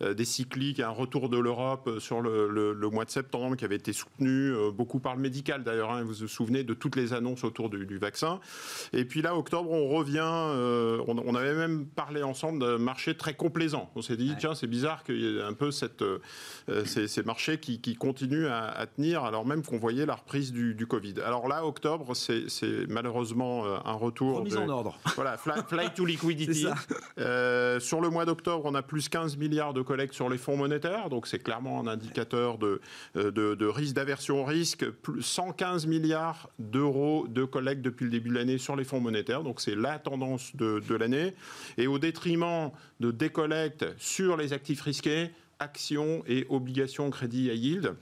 des 0.00 0.24
cycliques, 0.24 0.80
un 0.80 0.90
retour 0.90 1.28
de 1.28 1.38
l'Europe 1.38 2.00
sur 2.00 2.20
le, 2.20 2.90
mois 2.90 3.04
de 3.04 3.10
septembre 3.10 3.54
qui 3.54 3.64
avait 3.64 3.76
été 3.76 3.92
soutenu 3.92 4.52
beaucoup 4.72 4.98
par 4.98 5.14
le 5.14 5.22
médical 5.22 5.59
d'ailleurs, 5.60 5.92
hein, 5.92 6.02
vous 6.02 6.14
vous 6.14 6.28
souvenez 6.28 6.64
de 6.64 6.74
toutes 6.74 6.96
les 6.96 7.12
annonces 7.12 7.44
autour 7.44 7.70
du, 7.70 7.98
vaccin. 7.98 8.40
Et 8.92 9.04
puis 9.04 9.22
là, 9.22 9.36
octobre, 9.36 9.70
on 9.70 9.88
revient, 9.88 10.20
euh, 10.22 11.02
on, 11.06 11.34
avait 11.34 11.54
même 11.54 11.86
parlé 11.86 12.22
ensemble 12.22 12.60
d'un 12.60 12.78
marché 12.78 13.16
très 13.16 13.34
complaisant. 13.34 13.90
On 13.94 14.02
s'est 14.02 14.16
dit, 14.16 14.34
tiens, 14.38 14.54
c'est 14.54 14.66
bizarre 14.66 15.04
qu'il 15.04 15.20
y 15.20 15.38
ait 15.38 15.42
un 15.42 15.52
peu 15.52 15.70
cette, 15.70 16.02
euh, 16.02 16.18
ces, 16.84 17.22
marchés 17.22 17.58
qui, 17.58 17.96
continuent 17.96 18.46
à, 18.46 18.86
tenir, 18.86 19.24
alors 19.24 19.44
même 19.46 19.62
qu'on 19.62 19.78
voyait 19.78 20.06
la 20.06 20.14
reprise 20.14 20.52
du, 20.52 20.86
Covid. 20.86 21.14
Alors 21.24 21.46
là, 21.46 21.64
octobre, 21.64 22.14
c'est 22.14 22.46
malheureusement 22.88 23.66
euh, 23.66 23.76
un 23.84 23.92
retour. 23.92 24.38
Remise 24.38 24.56
en 24.56 24.68
ordre. 24.68 24.98
Voilà, 25.16 25.36
flight 25.36 25.94
to 25.94 26.04
liquidity. 26.06 26.66
sur 27.78 28.00
le 28.00 28.08
mois 28.08 28.24
d'octobre, 28.24 28.64
on 28.64 28.74
a 28.74 28.82
plus 28.82 29.08
15 29.08 29.36
milliards 29.36 29.74
de 29.74 29.82
collectes 29.82 30.14
sur 30.14 30.28
les 30.30 30.38
fonds 30.38 30.56
monétaires, 30.56 31.10
donc 31.10 31.26
c'est 31.26 31.38
clairement 31.38 31.80
un 31.80 31.86
indicateur 31.86 32.56
de, 32.56 32.80
de, 33.14 33.30
de 33.30 33.66
risque 33.66 33.94
d'aversion 33.94 34.40
au 34.42 34.44
risque, 34.44 34.86
100 35.20 35.49
115 35.50 35.86
milliards 35.86 36.48
d'euros 36.60 37.26
de 37.28 37.44
collecte 37.44 37.82
depuis 37.82 38.04
le 38.04 38.10
début 38.10 38.28
de 38.28 38.34
l'année 38.34 38.58
sur 38.58 38.76
les 38.76 38.84
fonds 38.84 39.00
monétaires. 39.00 39.42
Donc 39.42 39.60
c'est 39.60 39.74
la 39.74 39.98
tendance 39.98 40.54
de, 40.54 40.94
l'année. 40.94 41.34
Et 41.76 41.88
au 41.88 41.98
détriment 41.98 42.70
de 43.00 43.10
décollecte 43.10 43.86
sur 43.98 44.36
les 44.36 44.52
actifs 44.52 44.80
risqués, 44.80 45.30
actions 45.58 46.22
et 46.28 46.46
obligations 46.50 47.10
crédit 47.10 47.50
à 47.50 47.54
yield. 47.54 47.96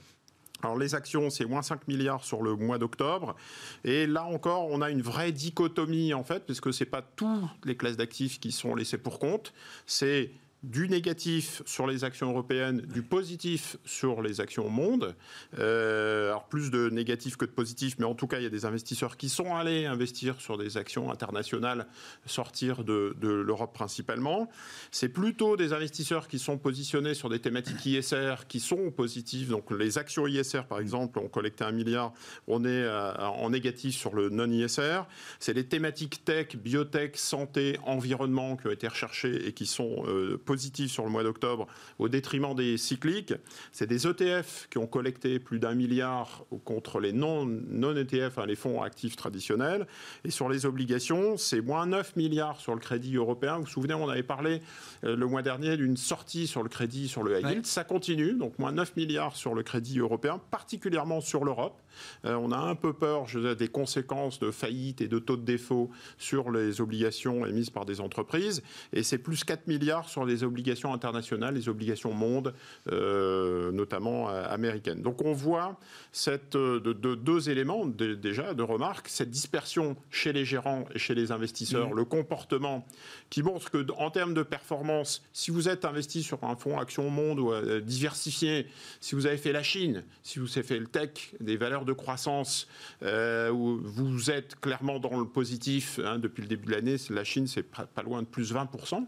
Alors 0.61 0.77
les 0.77 0.93
actions, 0.93 1.31
c'est 1.31 1.45
moins 1.45 1.63
5 1.63 1.87
milliards 1.87 2.23
sur 2.23 2.43
le 2.43 2.55
mois 2.55 2.77
d'octobre. 2.77 3.35
Et 3.83 4.05
là 4.05 4.25
encore, 4.25 4.67
on 4.69 4.81
a 4.81 4.91
une 4.91 5.01
vraie 5.01 5.31
dichotomie 5.31 6.13
en 6.13 6.23
fait, 6.23 6.45
puisque 6.45 6.71
ce 6.71 6.83
n'est 6.83 6.89
pas 6.89 7.01
toutes 7.01 7.65
les 7.65 7.75
classes 7.75 7.97
d'actifs 7.97 8.39
qui 8.39 8.51
sont 8.51 8.75
laissées 8.75 8.99
pour 8.99 9.17
compte. 9.17 9.53
C'est 9.87 10.31
du 10.63 10.89
négatif 10.89 11.61
sur 11.65 11.87
les 11.87 12.03
actions 12.03 12.29
européennes, 12.29 12.81
du 12.81 13.01
positif 13.01 13.77
sur 13.85 14.21
les 14.21 14.41
actions 14.41 14.69
monde. 14.69 15.15
Euh, 15.57 16.29
alors 16.29 16.47
plus 16.47 16.69
de 16.69 16.89
négatif 16.89 17.37
que 17.37 17.45
de 17.45 17.51
positif, 17.51 17.95
mais 17.97 18.05
en 18.05 18.15
tout 18.15 18.27
cas, 18.27 18.37
il 18.37 18.43
y 18.43 18.45
a 18.45 18.49
des 18.49 18.65
investisseurs 18.65 19.15
qui 19.15 19.29
sont 19.29 19.55
allés 19.55 19.85
investir 19.85 20.41
sur 20.41 20.57
des 20.57 20.77
actions 20.77 21.11
internationales, 21.11 21.87
sortir 22.25 22.83
de, 22.83 23.15
l'Europe 23.21 23.73
principalement. 23.73 24.49
C'est 24.91 25.09
plutôt 25.09 25.55
des 25.55 25.71
investisseurs 25.71 26.27
qui 26.27 26.39
sont 26.39 26.57
positionnés 26.57 27.13
sur 27.13 27.29
des 27.29 27.39
thématiques 27.39 27.85
ISR 27.85 28.35
qui 28.47 28.59
sont 28.59 28.91
positives. 28.91 29.49
Donc 29.49 29.71
les 29.71 29.97
actions 29.97 30.27
ISR, 30.27 30.63
par 30.67 30.79
exemple, 30.79 31.19
ont 31.19 31.29
collecté 31.29 31.63
un 31.63 31.71
milliard, 31.71 32.13
on 32.47 32.65
est 32.65 32.67
euh, 32.67 33.13
en 33.17 33.49
négatif 33.49 33.95
sur 33.95 34.13
le 34.13 34.29
non-ISR. 34.29 35.03
C'est 35.39 35.53
les 35.53 35.65
thématiques 35.65 36.25
tech, 36.25 36.57
biotech, 36.57 37.17
santé, 37.17 37.77
environnement 37.85 38.57
qui 38.57 38.67
ont 38.67 38.71
été 38.71 38.87
recherchées 38.87 39.47
et 39.47 39.53
qui 39.53 39.65
sont 39.65 40.03
euh, 40.07 40.37
positif 40.49 40.91
sur 40.91 41.03
le 41.03 41.11
mois 41.11 41.21
d'octobre 41.21 41.67
au 41.99 42.09
détriment 42.09 42.55
des 42.55 42.75
cycliques. 42.77 43.35
C'est 43.71 43.85
des 43.85 44.07
ETF 44.07 44.67
qui 44.71 44.79
ont 44.79 44.87
collecté 44.87 45.37
plus 45.37 45.59
d'un 45.59 45.75
milliard 45.75 46.43
contre 46.65 46.99
les 46.99 47.13
non-ETF, 47.13 48.37
non 48.37 48.43
hein, 48.43 48.45
les 48.47 48.55
fonds 48.55 48.81
actifs 48.81 49.15
traditionnels. 49.15 49.85
Et 50.23 50.31
sur 50.31 50.49
les 50.49 50.65
obligations, 50.65 51.37
c'est 51.37 51.61
moins 51.61 51.85
9 51.85 52.15
milliards 52.15 52.59
sur 52.59 52.73
le 52.73 52.79
crédit 52.79 53.15
européen. 53.15 53.57
Vous 53.57 53.65
vous 53.65 53.69
souvenez, 53.69 53.93
on 53.93 54.09
avait 54.09 54.23
parlé 54.23 54.63
euh, 55.03 55.15
le 55.15 55.27
mois 55.27 55.43
dernier 55.43 55.77
d'une 55.77 55.97
sortie 55.97 56.47
sur 56.47 56.63
le 56.63 56.69
crédit 56.69 57.07
sur 57.07 57.21
le 57.21 57.39
high 57.39 57.47
yield. 57.47 57.65
Ça 57.67 57.83
continue, 57.83 58.33
donc 58.33 58.57
moins 58.57 58.71
9 58.71 58.95
milliards 58.95 59.35
sur 59.35 59.53
le 59.53 59.61
crédit 59.61 59.99
européen, 59.99 60.41
particulièrement 60.49 61.21
sur 61.21 61.45
l'Europe. 61.45 61.79
Euh, 62.25 62.33
on 62.33 62.51
a 62.51 62.57
un 62.57 62.75
peu 62.75 62.93
peur 62.93 63.27
je 63.27 63.53
des 63.53 63.67
conséquences 63.67 64.39
de 64.39 64.49
faillite 64.51 65.01
et 65.01 65.07
de 65.07 65.19
taux 65.19 65.37
de 65.37 65.45
défaut 65.45 65.91
sur 66.17 66.49
les 66.49 66.81
obligations 66.81 67.45
émises 67.45 67.69
par 67.69 67.85
des 67.85 68.01
entreprises. 68.01 68.63
Et 68.93 69.03
c'est 69.03 69.19
plus 69.19 69.43
4 69.43 69.67
milliards 69.67 70.09
sur 70.09 70.25
les 70.25 70.38
obligations 70.43 70.93
internationales, 70.93 71.55
les 71.55 71.69
obligations 71.69 72.13
monde, 72.13 72.53
euh, 72.91 73.71
notamment 73.71 74.29
euh, 74.29 74.43
américaines. 74.49 75.01
Donc 75.01 75.21
on 75.23 75.33
voit 75.33 75.79
cette, 76.11 76.55
de, 76.55 76.93
deux 76.93 77.49
éléments 77.49 77.85
déjà 77.85 78.53
de 78.53 78.63
remarque, 78.63 79.07
cette 79.07 79.29
dispersion 79.29 79.95
chez 80.09 80.33
les 80.33 80.45
gérants 80.45 80.85
et 80.93 80.99
chez 80.99 81.15
les 81.15 81.31
investisseurs, 81.31 81.89
mmh. 81.89 81.95
le 81.95 82.05
comportement 82.05 82.85
qui 83.29 83.43
montre 83.43 83.69
que 83.69 83.85
en 83.97 84.11
termes 84.11 84.33
de 84.33 84.43
performance, 84.43 85.23
si 85.33 85.51
vous 85.51 85.69
êtes 85.69 85.85
investi 85.85 86.23
sur 86.23 86.43
un 86.43 86.55
fonds 86.55 86.79
action 86.79 87.09
monde 87.09 87.39
ou 87.39 87.51
diversifié, 87.81 88.67
si 88.99 89.15
vous 89.15 89.25
avez 89.25 89.37
fait 89.37 89.51
la 89.51 89.63
Chine, 89.63 90.03
si 90.23 90.39
vous 90.39 90.49
avez 90.57 90.67
fait 90.67 90.79
le 90.79 90.87
tech, 90.87 91.33
des 91.39 91.57
valeurs 91.57 91.85
de 91.85 91.93
croissance 91.93 92.67
euh, 93.03 93.49
où 93.51 93.79
vous 93.83 94.31
êtes 94.31 94.59
clairement 94.59 94.99
dans 94.99 95.17
le 95.17 95.25
positif 95.25 95.99
hein, 96.03 96.19
depuis 96.19 96.41
le 96.41 96.47
début 96.47 96.67
de 96.67 96.71
l'année. 96.71 96.95
La 97.09 97.23
Chine, 97.23 97.47
c'est 97.47 97.63
pas 97.63 98.03
loin 98.03 98.21
de 98.21 98.27
plus 98.27 98.53
20%. 98.53 99.05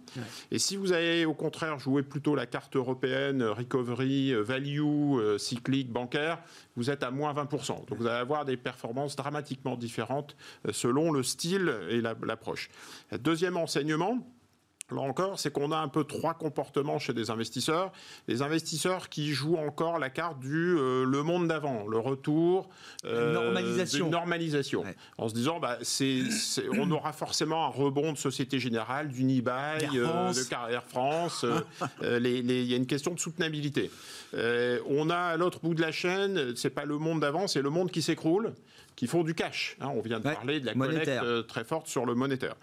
Et 0.52 0.60
si 0.60 0.78
vous 0.78 0.92
avez 0.92 1.21
au 1.26 1.34
contraire 1.34 1.80
joué 1.80 2.04
plutôt 2.04 2.36
la 2.36 2.46
carte 2.46 2.76
européenne, 2.76 3.44
recovery, 3.44 4.34
value, 4.34 4.82
euh, 4.82 5.38
cyclique, 5.38 5.92
bancaire, 5.92 6.40
vous 6.76 6.90
êtes 6.90 7.04
à 7.04 7.12
moins 7.12 7.34
20%. 7.34 7.88
Donc 7.88 7.98
vous 7.98 8.08
allez 8.08 8.20
avoir 8.20 8.46
des 8.46 8.58
performances 8.58 9.16
dramatiquement 9.16 9.76
différentes 9.76 10.36
euh, 10.68 10.72
selon 10.74 11.12
le 11.12 11.24
style 11.24 11.74
et 11.90 12.02
l'approche. 12.02 12.70
Deuxième 13.20 13.58
enseignement, 13.58 14.28
là 14.92 15.02
encore, 15.02 15.40
c'est 15.40 15.52
qu'on 15.52 15.72
a 15.72 15.78
un 15.78 15.88
peu 15.88 16.04
trois 16.04 16.34
comportements 16.34 17.00
chez 17.00 17.14
des 17.14 17.30
investisseurs. 17.30 17.92
Les 18.28 18.42
investisseurs 18.42 19.10
qui 19.10 19.34
jouent 19.34 19.58
encore 19.58 20.00
la 20.00 20.10
carte 20.10 20.40
du 20.40 20.78
euh, 20.78 21.06
le 21.06 21.24
monde 21.24 21.48
d'avant, 21.48 21.88
le 21.88 22.00
retour, 22.00 22.70
euh, 23.06 23.34
normalisation, 23.34 24.10
normalisation, 24.10 24.84
en 25.18 25.30
se 25.30 25.34
disant, 25.34 25.60
bah, 25.60 25.78
on 26.78 26.92
aura 26.92 27.14
forcément 27.14 27.66
un 27.66 27.70
rebond 27.70 28.14
de 28.14 28.18
Société 28.18 28.60
Générale, 28.60 29.10
d'Unibail, 29.10 29.90
euh, 29.96 30.34
de 30.34 30.44
Carrière 30.44 30.84
France. 30.84 31.46
Il 32.02 32.52
y 32.52 32.74
a 32.74 32.78
une 32.78 32.88
question 32.88 33.14
de 33.14 33.20
soutenabilité. 33.20 33.92
on 34.34 35.10
a 35.10 35.18
à 35.18 35.38
l'autre 35.38 35.60
bout 35.62 35.74
de 35.74 35.82
la 35.82 35.92
chaîne, 35.92 36.56
c'est 36.56 36.70
pas 36.70 36.86
le 36.86 36.98
monde 36.98 37.20
d'avant, 37.20 37.48
c'est 37.48 37.62
le 37.62 37.70
monde 37.70 37.92
qui 37.92 38.02
s'écroule 38.02 38.54
qui 38.96 39.08
font 39.08 39.24
du 39.24 39.34
cash. 39.34 39.78
Hein. 39.82 39.90
on 39.96 40.02
vient 40.02 40.20
de 40.20 40.24
parler 40.24 40.60
de 40.60 40.66
la 40.66 40.76
monétaire. 40.76 41.24
très 41.48 41.64
forte 41.64 41.88
sur 41.88 42.06
le 42.06 42.16
monétaire. 42.16 42.56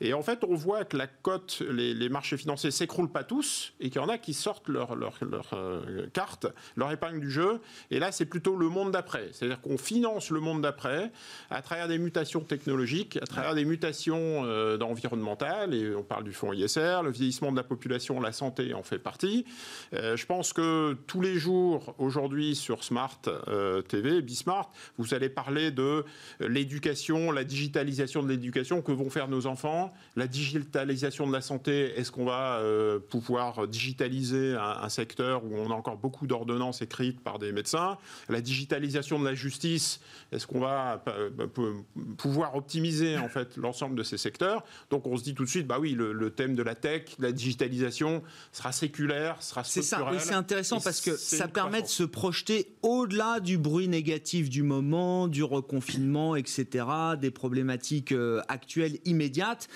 Et 0.00 0.12
en 0.12 0.22
fait, 0.22 0.44
on 0.44 0.54
voit 0.54 0.84
que 0.84 0.96
la 0.96 1.06
cote, 1.06 1.62
les, 1.70 2.08
marchés 2.08 2.36
financiers 2.36 2.70
s'écroulent 2.70 3.10
pas 3.10 3.24
tous 3.24 3.72
et 3.80 3.90
qu'il 3.90 4.00
y 4.00 4.04
en 4.04 4.08
a 4.08 4.18
qui 4.18 4.34
sortent 4.34 4.68
leur, 4.68 4.96
leur, 4.96 5.18
leur 5.22 5.50
euh, 5.54 6.06
carte, 6.12 6.46
leur 6.76 6.90
épingle 6.90 7.20
du 7.20 7.30
jeu. 7.30 7.60
Et 7.90 7.98
là, 7.98 8.12
c'est 8.12 8.26
plutôt 8.26 8.56
le 8.56 8.68
monde 8.68 8.90
d'après. 8.90 9.30
C'est-à-dire 9.32 9.60
qu'on 9.60 9.78
finance 9.78 10.30
le 10.30 10.40
monde 10.40 10.62
d'après 10.62 11.12
à 11.50 11.62
travers 11.62 11.88
des 11.88 11.98
mutations 11.98 12.40
technologiques, 12.40 13.18
à 13.22 13.26
travers 13.26 13.54
des 13.54 13.64
mutations 13.64 14.44
euh, 14.44 14.78
environnementales. 14.80 15.74
Et 15.74 15.94
on 15.94 16.02
parle 16.02 16.24
du 16.24 16.32
fonds 16.32 16.52
ISR, 16.52 17.00
le 17.02 17.10
vieillissement 17.10 17.52
de 17.52 17.56
la 17.56 17.64
population, 17.64 18.20
la 18.20 18.32
santé 18.32 18.74
en 18.74 18.82
fait 18.82 18.98
partie. 18.98 19.44
Euh, 19.94 20.16
je 20.16 20.26
pense 20.26 20.52
que 20.52 20.96
tous 21.06 21.20
les 21.20 21.36
jours, 21.36 21.94
aujourd'hui, 21.98 22.54
sur 22.54 22.84
Smart 22.84 23.20
TV, 23.88 24.22
Bismart, 24.22 24.70
vous 24.98 25.14
allez 25.14 25.28
parler 25.28 25.70
de 25.74 26.04
l'éducation, 26.40 27.30
la 27.30 27.44
digitalisation 27.44 28.22
de 28.22 28.28
l'éducation 28.28 28.82
que 28.82 28.92
vont 28.92 29.10
faire 29.10 29.28
nos 29.28 29.46
enfants. 29.46 29.92
La 30.16 30.26
digitalisation 30.26 31.26
de 31.26 31.32
la 31.32 31.40
santé, 31.40 31.92
est-ce 31.96 32.10
qu'on 32.10 32.24
va 32.24 32.58
euh, 32.58 32.98
pouvoir 32.98 33.66
digitaliser 33.68 34.54
un, 34.54 34.88
secteur 34.88 35.44
où 35.44 35.56
on 35.56 35.70
a 35.70 35.74
encore 35.74 35.96
beaucoup 35.96 36.26
d'ordonnances 36.26 36.82
écrites 36.82 37.20
par 37.20 37.38
des 37.38 37.52
médecins? 37.52 37.98
La 38.28 38.40
digitalisation 38.40 39.18
de 39.18 39.24
la 39.24 39.34
justice, 39.34 40.00
est-ce 40.32 40.46
qu'on 40.46 40.60
va 40.60 41.02
euh, 41.08 41.30
pouvoir 42.16 42.54
optimiser 42.54 43.18
en 43.18 43.28
fait 43.28 43.56
l'ensemble 43.56 43.96
de 43.96 44.02
ces 44.02 44.18
secteurs? 44.18 44.64
Donc 44.90 45.06
on 45.06 45.16
se 45.16 45.24
dit 45.24 45.34
tout 45.34 45.44
de 45.44 45.50
suite, 45.50 45.66
bah 45.66 45.78
oui, 45.80 45.92
le, 45.92 46.30
thème 46.30 46.54
de 46.54 46.62
la 46.62 46.74
tech, 46.74 47.02
la 47.18 47.32
digitalisation 47.32 48.22
sera 48.52 48.72
séculaire, 48.72 49.42
sera 49.42 49.64
structurel. 49.64 50.14
C'est 50.14 50.18
ça, 50.18 50.28
c'est 50.28 50.34
intéressant 50.34 50.80
parce 50.80 51.00
que 51.00 51.16
ça 51.16 51.48
permet 51.48 51.82
de 51.82 51.86
se 51.86 52.02
projeter 52.02 52.74
au-delà 52.82 53.40
du 53.40 53.58
bruit 53.58 53.88
négatif 53.88 54.48
du 54.48 54.62
moment, 54.62 55.28
du 55.28 55.42
reconfinement, 55.64 56.36
etc., 56.36 56.86
des 57.18 57.30
problématiques 57.30 58.12
euh, 58.12 58.40
actuelles 58.48 58.98
immédiates 59.04 59.68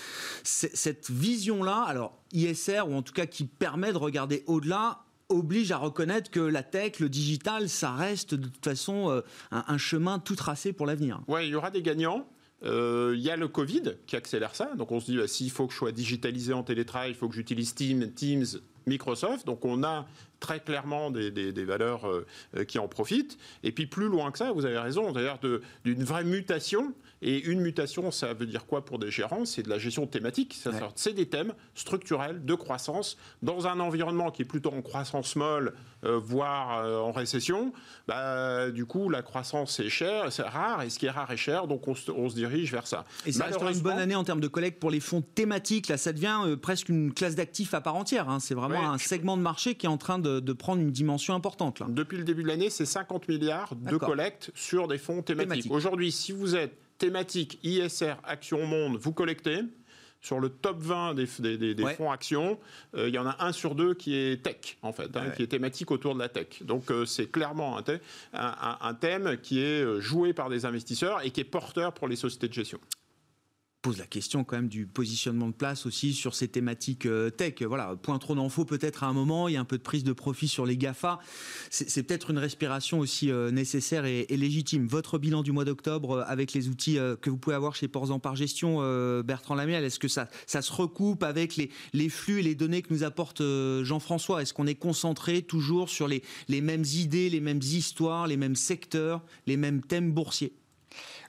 cette 0.44 1.10
vision-là, 1.10 1.84
alors 1.86 2.18
ISR, 2.32 2.82
ou 2.86 2.94
en 2.94 3.02
tout 3.02 3.12
cas 3.12 3.26
qui 3.26 3.44
permet 3.44 3.92
de 3.92 3.98
regarder 3.98 4.44
au-delà, 4.46 5.04
oblige 5.28 5.72
à 5.72 5.76
reconnaître 5.76 6.30
que 6.30 6.40
la 6.40 6.62
tech, 6.62 7.00
le 7.00 7.08
digital, 7.08 7.68
ça 7.68 7.92
reste 7.92 8.34
de 8.34 8.48
toute 8.48 8.64
façon 8.64 9.10
euh, 9.10 9.20
un, 9.50 9.78
chemin 9.78 10.18
tout 10.18 10.36
tracé 10.36 10.72
pour 10.72 10.86
l'avenir. 10.86 11.20
Oui, 11.28 11.46
il 11.46 11.50
y 11.50 11.54
aura 11.54 11.70
des 11.70 11.82
gagnants. 11.82 12.26
Euh, 12.64 13.14
il 13.14 13.20
y 13.20 13.30
a 13.30 13.36
le 13.36 13.46
Covid 13.46 13.96
qui 14.06 14.16
accélère 14.16 14.54
ça. 14.54 14.74
Donc 14.76 14.90
on 14.90 15.00
se 15.00 15.06
dit, 15.06 15.16
bah, 15.16 15.28
s'il 15.28 15.50
faut 15.50 15.66
que 15.66 15.72
je 15.72 15.78
sois 15.78 15.92
digitalisé 15.92 16.52
en 16.52 16.62
télétravail, 16.62 17.10
il 17.10 17.14
faut 17.14 17.28
que 17.28 17.34
j'utilise 17.34 17.74
Teams, 17.74 18.10
Teams, 18.12 18.46
Microsoft. 18.86 19.46
Donc 19.46 19.64
on 19.64 19.84
a 19.84 20.06
très 20.40 20.60
clairement 20.60 21.10
des, 21.10 21.64
valeurs 21.64 22.06
euh, 22.06 22.64
qui 22.66 22.78
en 22.78 22.88
profitent. 22.88 23.38
Et 23.62 23.72
puis 23.72 23.86
plus 23.86 24.08
loin 24.08 24.30
que 24.30 24.38
ça, 24.38 24.52
vous 24.52 24.64
avez 24.64 24.78
raison, 24.78 25.12
d'ailleurs 25.12 25.38
d'une 25.84 26.04
vraie 26.04 26.24
mutation 26.24 26.94
et 27.20 27.44
une 27.46 27.60
mutation, 27.60 28.10
ça 28.10 28.32
veut 28.32 28.46
dire 28.46 28.66
quoi 28.66 28.84
pour 28.84 28.98
des 28.98 29.10
gérants? 29.10 29.44
C'est 29.44 29.62
de 29.62 29.68
la 29.68 29.78
gestion 29.78 30.06
thématique. 30.06 30.56
C'est 30.94 31.14
des 31.14 31.28
thèmes 31.28 31.52
structurels 31.74 32.44
de 32.44 32.54
croissance 32.54 33.16
dans 33.42 33.66
un 33.66 33.80
environnement 33.80 34.30
qui 34.30 34.42
est 34.42 34.44
plutôt 34.44 34.70
en 34.70 34.82
croissance 34.82 35.34
molle, 35.34 35.74
euh, 35.97 35.97
voire 36.02 36.84
euh, 36.84 36.98
en 36.98 37.12
récession. 37.12 37.72
Bah, 38.06 38.70
du 38.70 38.86
coup, 38.86 39.08
la 39.08 39.22
croissance 39.22 39.80
est 39.80 39.88
chère, 39.88 40.32
c'est 40.32 40.42
rare, 40.42 40.82
et 40.82 40.90
ce 40.90 40.98
qui 40.98 41.06
est 41.06 41.10
rare 41.10 41.30
est 41.30 41.36
cher, 41.36 41.66
donc 41.66 41.88
on 41.88 41.94
se, 41.94 42.34
dirige 42.34 42.72
vers 42.72 42.86
ça. 42.86 43.04
Et 43.26 43.32
ça 43.32 43.44
restera 43.44 43.72
une 43.72 43.80
bonne 43.80 43.98
année 43.98 44.14
en 44.14 44.24
termes 44.24 44.40
de 44.40 44.48
collecte 44.48 44.78
pour 44.78 44.90
les 44.90 45.00
fonds 45.00 45.22
thématiques. 45.22 45.88
Là, 45.88 45.96
ça 45.96 46.12
devient 46.12 46.40
euh, 46.44 46.56
presque 46.56 46.88
une 46.88 47.12
classe 47.12 47.34
d'actifs 47.34 47.74
à 47.74 47.80
part 47.80 47.96
entière. 47.96 48.28
Hein. 48.28 48.40
C'est 48.40 48.54
vraiment 48.54 48.90
un 48.90 48.98
segment 48.98 49.36
de 49.36 49.42
marché 49.42 49.74
qui 49.74 49.86
est 49.86 49.90
en 49.90 49.98
train 49.98 50.18
de, 50.18 50.52
prendre 50.52 50.82
une 50.82 50.90
dimension 50.90 51.34
importante. 51.34 51.78
Là. 51.78 51.86
Depuis 51.88 52.18
le 52.18 52.24
début 52.24 52.42
de 52.42 52.48
l'année, 52.48 52.70
c'est 52.70 52.86
50 52.86 53.28
milliards 53.28 53.74
de 53.76 53.96
collecte 53.96 54.50
sur 54.54 54.88
des 54.88 54.98
fonds 54.98 55.22
thématiques. 55.22 55.70
Aujourd'hui, 55.70 56.10
si 56.10 56.32
vous 56.32 56.56
êtes 56.56 56.76
thématique 56.98 57.58
ISR 57.62 58.14
Action 58.24 58.66
Monde, 58.66 58.96
vous 58.96 59.12
collectez. 59.12 59.60
Sur 60.20 60.40
le 60.40 60.48
top 60.48 60.78
20 60.80 61.14
des, 61.14 61.26
fonds 61.96 62.10
actions, 62.10 62.58
euh, 62.96 63.08
il 63.08 63.14
y 63.14 63.18
en 63.18 63.26
a 63.26 63.36
un 63.38 63.52
sur 63.52 63.76
deux 63.76 63.94
qui 63.94 64.16
est 64.16 64.42
tech, 64.42 64.76
en 64.82 64.92
fait, 64.92 65.16
hein, 65.16 65.30
qui 65.36 65.44
est 65.44 65.46
thématique 65.46 65.90
autour 65.92 66.14
de 66.14 66.18
la 66.18 66.28
tech. 66.28 66.62
Donc 66.62 66.90
euh, 66.90 67.04
c'est 67.04 67.30
clairement 67.30 67.78
un, 68.32 68.94
thème 68.94 69.36
qui 69.40 69.60
est 69.60 69.82
euh, 69.82 70.00
joué 70.00 70.32
par 70.32 70.50
des 70.50 70.64
investisseurs 70.64 71.24
et 71.24 71.30
qui 71.30 71.40
est 71.40 71.44
porteur 71.44 71.92
pour 71.92 72.08
les 72.08 72.16
sociétés 72.16 72.48
de 72.48 72.52
gestion 72.52 72.80
pose 73.82 73.98
la 73.98 74.06
question 74.06 74.42
quand 74.42 74.56
même 74.56 74.68
du 74.68 74.86
positionnement 74.86 75.48
de 75.48 75.52
place 75.52 75.86
aussi 75.86 76.12
sur 76.12 76.34
ces 76.34 76.48
thématiques 76.48 77.06
euh, 77.06 77.30
tech. 77.30 77.62
Voilà, 77.62 77.94
point 77.96 78.18
trop 78.18 78.34
d'infos 78.34 78.64
peut-être 78.64 79.04
à 79.04 79.06
un 79.06 79.12
moment, 79.12 79.46
il 79.46 79.54
y 79.54 79.56
a 79.56 79.60
un 79.60 79.64
peu 79.64 79.78
de 79.78 79.82
prise 79.82 80.02
de 80.02 80.12
profit 80.12 80.48
sur 80.48 80.66
les 80.66 80.76
GAFA. 80.76 81.20
C'est 81.70 82.02
peut-être 82.02 82.30
une 82.30 82.38
respiration 82.38 82.98
aussi 82.98 83.30
euh, 83.30 83.50
nécessaire 83.50 84.04
et, 84.04 84.26
légitime. 84.30 84.86
Votre 84.86 85.18
bilan 85.18 85.42
du 85.42 85.52
mois 85.52 85.64
d'octobre 85.64 86.18
euh, 86.18 86.24
avec 86.26 86.52
les 86.52 86.68
outils 86.68 86.98
que 87.20 87.30
vous 87.30 87.36
pouvez 87.36 87.54
avoir 87.54 87.76
chez 87.76 87.88
Porzan 87.88 88.18
par 88.18 88.36
gestion, 88.36 88.78
Bertrand 89.22 89.54
Lamiel, 89.54 89.84
est-ce 89.84 89.98
que 89.98 90.08
ça, 90.08 90.28
ça 90.46 90.62
se 90.62 90.72
recoupe 90.72 91.22
avec 91.22 91.56
les, 91.56 92.08
flux 92.08 92.40
et 92.40 92.42
les 92.42 92.54
données 92.54 92.82
que 92.82 92.92
nous 92.92 93.04
apporte 93.04 93.42
Jean-François? 93.82 94.42
Est-ce 94.42 94.54
qu'on 94.54 94.66
est 94.66 94.74
concentré 94.74 95.42
toujours 95.42 95.88
sur 95.88 96.08
les, 96.08 96.22
les 96.48 96.60
mêmes 96.60 96.84
idées, 96.84 97.30
les 97.30 97.40
mêmes 97.40 97.62
histoires, 97.62 98.26
les 98.26 98.36
mêmes 98.36 98.56
secteurs, 98.56 99.22
les 99.46 99.56
mêmes 99.56 99.82
thèmes 99.82 100.12
boursiers? 100.12 100.57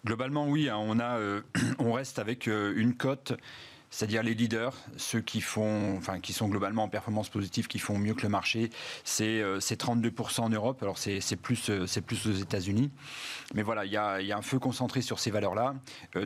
Globalement, 0.06 0.48
oui, 0.48 0.70
hein, 0.70 0.98
euh, 1.00 1.42
on 1.80 1.94
reste 1.94 2.20
avec 2.20 2.48
euh, 2.48 2.74
une 2.76 2.96
cote 2.96 3.34
c'est-à-dire 3.92 4.22
les 4.22 4.36
leaders, 4.36 4.76
ceux 4.98 5.20
qui 5.20 5.42
font, 5.42 5.98
enfin, 5.98 6.20
qui 6.20 6.32
sont 6.32 6.48
globalement 6.48 6.84
en 6.84 6.90
performance 6.90 7.28
positive, 7.28 7.66
qui 7.66 7.80
font 7.80 7.98
mieux 7.98 8.14
que 8.14 8.22
le 8.22 8.30
marché, 8.30 8.70
c'est 9.04 9.42
32% 9.42 10.42
en 10.42 10.50
Europe. 10.50 10.84
Alors 10.84 11.00
c'est 11.00 11.36
plus, 11.36 11.72
c'est 11.88 12.02
plus 12.02 12.28
aux 12.28 12.34
États-Unis, 12.34 12.92
mais 13.56 13.64
voilà, 13.64 13.86
il 13.86 13.92
y 13.92 13.98
a, 13.98 14.38
un 14.38 14.42
feu 14.44 14.60
concentré 14.60 15.02
sur 15.02 15.18
ces 15.18 15.32
valeurs-là, 15.32 15.74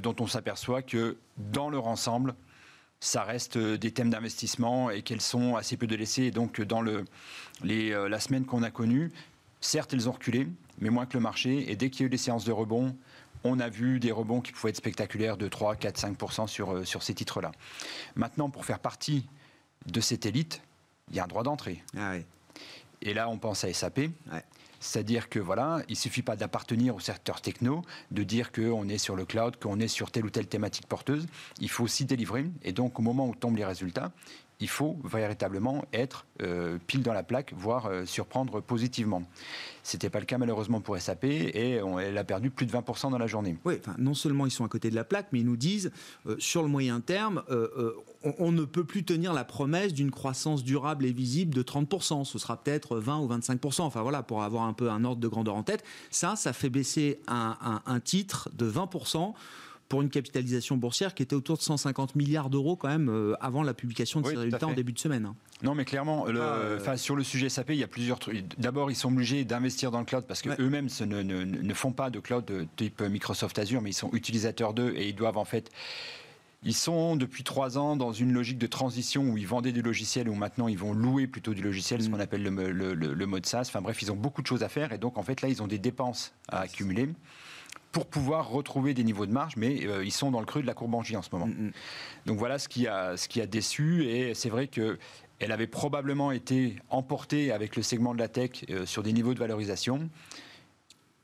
dont 0.02 0.14
on 0.20 0.28
s'aperçoit 0.28 0.82
que 0.82 1.16
dans 1.38 1.70
leur 1.70 1.88
ensemble, 1.88 2.36
ça 3.00 3.24
reste 3.24 3.58
des 3.58 3.92
thèmes 3.92 4.10
d'investissement 4.10 4.90
et 4.90 5.02
qu'elles 5.02 5.22
sont 5.22 5.56
assez 5.56 5.78
peu 5.78 5.88
délaissées. 5.88 6.24
Et 6.24 6.32
donc, 6.32 6.60
dans 6.60 6.82
la 6.82 8.20
semaine 8.20 8.46
qu'on 8.46 8.64
a 8.64 8.72
connue, 8.72 9.10
certes, 9.62 9.94
elles 9.94 10.10
ont 10.10 10.14
reculé, 10.14 10.50
mais 10.80 10.90
moins 10.90 11.06
que 11.06 11.14
le 11.18 11.24
marché. 11.24 11.72
Et 11.72 11.78
dès 11.78 11.90
qu'il 11.90 12.02
y 12.02 12.04
a 12.04 12.08
eu 12.08 12.10
des 12.10 12.18
séances 12.18 12.44
de 12.44 12.52
rebond, 12.52 12.94
on 13.44 13.60
a 13.60 13.70
vu 13.70 14.00
des 14.00 14.12
rebonds 14.12 14.42
qui 14.42 14.52
pouvaient 14.52 14.70
être 14.70 14.78
spectaculaires 14.78 15.38
de 15.38 15.48
3, 15.48 15.76
4, 15.76 15.98
5 15.98 16.48
sur, 16.48 16.74
euh, 16.74 16.84
sur 16.84 17.04
ces 17.04 17.14
titres-là. 17.14 17.52
Maintenant, 18.16 18.50
pour 18.50 18.66
faire 18.66 18.80
partie 18.80 19.28
de 19.86 20.02
cette 20.02 20.26
élite, 20.26 20.62
il 21.10 21.18
y 21.18 21.20
a 21.20 21.26
un 21.26 21.28
droit 21.28 21.44
d'entrée. 21.44 21.84
Ah 21.98 22.14
Et 23.02 23.14
là, 23.14 23.30
on 23.30 23.38
pense 23.38 23.64
à 23.64 23.74
SAP. 23.74 24.02
C'est-à-dire 24.80 25.30
que 25.30 25.40
voilà, 25.40 25.82
il 25.88 25.96
suffit 25.96 26.24
pas 26.24 26.36
d'appartenir 26.36 26.94
au 26.94 27.00
secteur 27.00 27.40
techno, 27.40 27.84
de 28.12 28.24
dire 28.24 28.52
qu'on 28.52 28.90
est 28.90 28.98
sur 28.98 29.16
le 29.16 29.24
cloud, 29.24 29.56
qu'on 29.58 29.80
est 29.80 29.88
sur 29.88 30.12
telle 30.12 30.26
ou 30.26 30.30
telle 30.30 30.48
thématique 30.48 30.88
porteuse. 30.88 31.26
Il 31.62 31.70
faut 31.70 31.86
aussi 31.86 32.04
délivrer. 32.04 32.46
Et 32.64 32.74
donc, 32.74 33.00
au 33.00 33.02
moment 33.02 33.28
où 33.28 33.34
tombent 33.34 33.56
les 33.56 33.66
résultats, 33.66 34.12
il 34.60 34.70
faut 34.70 34.98
véritablement 35.04 35.86
être 35.94 36.26
euh, 36.42 36.78
pile 36.88 37.04
dans 37.04 37.14
la 37.14 37.24
plaque, 37.24 37.54
voire 37.56 37.88
euh, 37.88 38.06
surprendre 38.06 38.62
positivement. 38.62 39.24
Ce 39.84 39.98
n'était 39.98 40.10
pas 40.10 40.20
le 40.20 40.26
cas 40.26 40.38
malheureusement 40.38 40.80
pour 40.80 40.98
SAP 40.98 41.26
et 41.26 41.82
elle 42.02 42.18
a 42.18 42.24
perdu 42.24 42.50
plus 42.50 42.66
de 42.66 42.72
20% 42.72 43.12
dans 43.12 43.18
la 43.18 43.28
journée. 43.28 43.58
Oui, 43.66 43.76
non 43.98 44.14
seulement 44.14 44.46
ils 44.46 44.52
sont 44.52 44.64
à 44.64 44.70
côté 44.70 44.90
de 44.90 44.96
la 44.96 45.04
plaque, 45.04 45.28
mais 45.34 45.40
ils 45.40 45.46
nous 45.46 45.58
disent 45.58 45.92
euh, 46.26 46.36
sur 46.40 46.62
le 46.62 46.70
moyen 46.70 47.02
terme, 47.02 47.44
on, 48.24 48.52
ne 48.52 48.64
peut 48.64 48.86
plus 48.86 49.04
tenir 49.04 49.34
la 49.34 49.44
promesse 49.44 49.94
d'une 49.94 50.12
croissance 50.12 50.64
durable 50.64 51.06
et 51.06 51.12
visible 51.12 51.54
de 51.54 51.64
30%. 51.64 52.24
Ce 52.24 52.40
sera 52.40 52.56
peut-être 52.56 52.98
20 52.98 53.20
ou 53.20 53.28
25%. 53.28 53.82
Enfin 53.82 54.02
voilà, 54.02 54.24
pour 54.24 54.44
avoir 54.44 54.64
un 54.64 54.74
peu 54.74 54.90
un 54.90 55.04
ordre 55.04 55.22
de 55.22 55.28
grandeur 55.28 55.56
en 55.56 55.64
tête. 55.64 55.84
Ça, 56.10 56.36
ça 56.36 56.54
fait 56.54 56.70
baisser 56.70 57.20
un 57.28 58.00
titre 58.00 58.50
de 58.54 58.70
20% 58.70 59.34
pour 59.90 60.02
une 60.02 60.10
capitalisation 60.10 60.78
boursière 60.78 61.14
qui 61.14 61.24
était 61.24 61.36
autour 61.36 61.58
de 61.58 61.62
150 61.62 62.16
milliards 62.16 62.50
d'euros 62.50 62.76
quand 62.76 62.88
même 62.88 63.10
euh, 63.10 63.36
avant 63.42 63.64
la 63.64 63.74
publication 63.74 64.22
de 64.22 64.28
ces 64.28 64.36
résultats 64.36 64.68
en 64.68 64.74
début 64.74 64.94
de 64.94 65.00
semaine. 65.00 65.26
Hein. 65.26 65.36
Non, 65.62 65.76
mais 65.76 65.86
clairement, 65.86 66.26
le, 66.26 66.42
ah, 66.86 66.98
sur 66.98 67.16
le 67.16 67.24
sujet 67.24 67.50
SAP, 67.50 67.70
il 67.70 67.78
y 67.78 67.84
a 67.84 67.88
plusieurs 67.88 68.20
trucs. 68.20 68.44
D'abord, 68.60 68.92
ils 68.92 68.96
sont 68.96 69.12
obligés 69.12 69.46
d'investir 69.46 69.92
dans 69.92 70.00
le 70.00 70.06
cloud 70.06 70.26
parce 70.28 70.42
qu'eux-mêmes 70.42 70.90
ne, 71.02 71.22
ne, 71.22 71.44
ne, 71.44 71.74
font 71.74 71.92
pas 71.92 72.10
de 72.10 72.20
cloud 72.20 72.46
de 72.46 72.68
type 72.76 73.02
Microsoft 73.02 73.58
Azure, 73.60 73.82
mais 73.82 73.92
ils 73.92 73.96
sont 73.96 74.10
utilisateurs 74.14 74.74
d'eux 74.74 74.94
et 74.96 75.08
ils 75.08 75.16
doivent 75.16 75.38
en 75.38 75.46
fait. 75.46 75.70
Ils 76.66 76.74
sont 76.74 77.18
depuis 77.18 77.44
trois 77.44 77.78
ans 77.78 77.98
dans 77.98 78.14
une 78.14 78.32
logique 78.32 78.58
de 78.58 78.68
transition 78.68 79.24
où 79.24 79.38
ils 79.38 79.48
vendaient 79.48 79.74
du 79.74 79.82
logiciel, 79.82 80.30
où 80.30 80.34
maintenant 80.34 80.70
ils 80.70 80.78
vont 80.78 80.94
louer 80.94 81.28
plutôt 81.28 81.54
du 81.54 81.62
logiciel, 81.62 82.02
ce 82.02 82.08
mm. 82.08 82.12
qu'on 82.12 82.20
appelle 82.20 82.44
le, 82.44 82.72
le, 82.72 82.94
le, 82.94 83.26
mode 83.26 83.46
SaaS. 83.46 83.66
Enfin 83.68 83.82
bref, 83.82 84.02
ils 84.02 84.12
ont 84.12 84.16
beaucoup 84.16 84.42
de 84.42 84.48
choses 84.48 84.64
à 84.64 84.70
faire 84.70 84.94
et 84.94 84.98
donc 84.98 85.18
en 85.18 85.24
fait 85.24 85.42
là, 85.42 85.50
ils 85.50 85.62
ont 85.62 85.68
des 85.68 85.78
dépenses 85.78 86.34
à 86.48 86.62
accumuler 86.62 87.10
pour 87.94 88.08
pouvoir 88.08 88.50
retrouver 88.50 88.94
des 88.94 89.04
niveaux 89.04 89.28
de 89.28 89.32
marge, 89.32 89.56
mais 89.56 89.86
euh, 89.86 90.04
ils 90.04 90.12
sont 90.12 90.32
dans 90.32 90.40
le 90.40 90.46
creux 90.46 90.62
de 90.62 90.68
la 90.68 90.74
courbe 90.74 90.96
en 90.96 91.04
J 91.04 91.16
en 91.16 91.22
ce 91.22 91.30
moment. 91.32 91.46
Mm, 91.48 91.68
mm. 91.68 91.72
Donc 92.26 92.40
voilà 92.40 92.60
ce 92.60 92.68
qui 92.68 92.88
a, 92.88 93.16
ce 93.16 93.30
qui 93.30 93.40
a 93.40 93.46
déçu, 93.46 94.06
et 94.06 94.34
c'est 94.34 94.50
vrai 94.50 94.68
que 94.68 94.98
elle 95.40 95.52
avait 95.52 95.68
probablement 95.68 96.32
été 96.32 96.76
emportée 96.90 97.52
avec 97.52 97.76
le 97.76 97.84
segment 97.84 98.14
de 98.14 98.20
la 98.20 98.28
tech 98.28 98.66
euh, 98.70 98.86
sur 98.86 99.04
des 99.04 99.14
niveaux 99.14 99.34
de 99.34 99.40
valorisation 99.40 100.10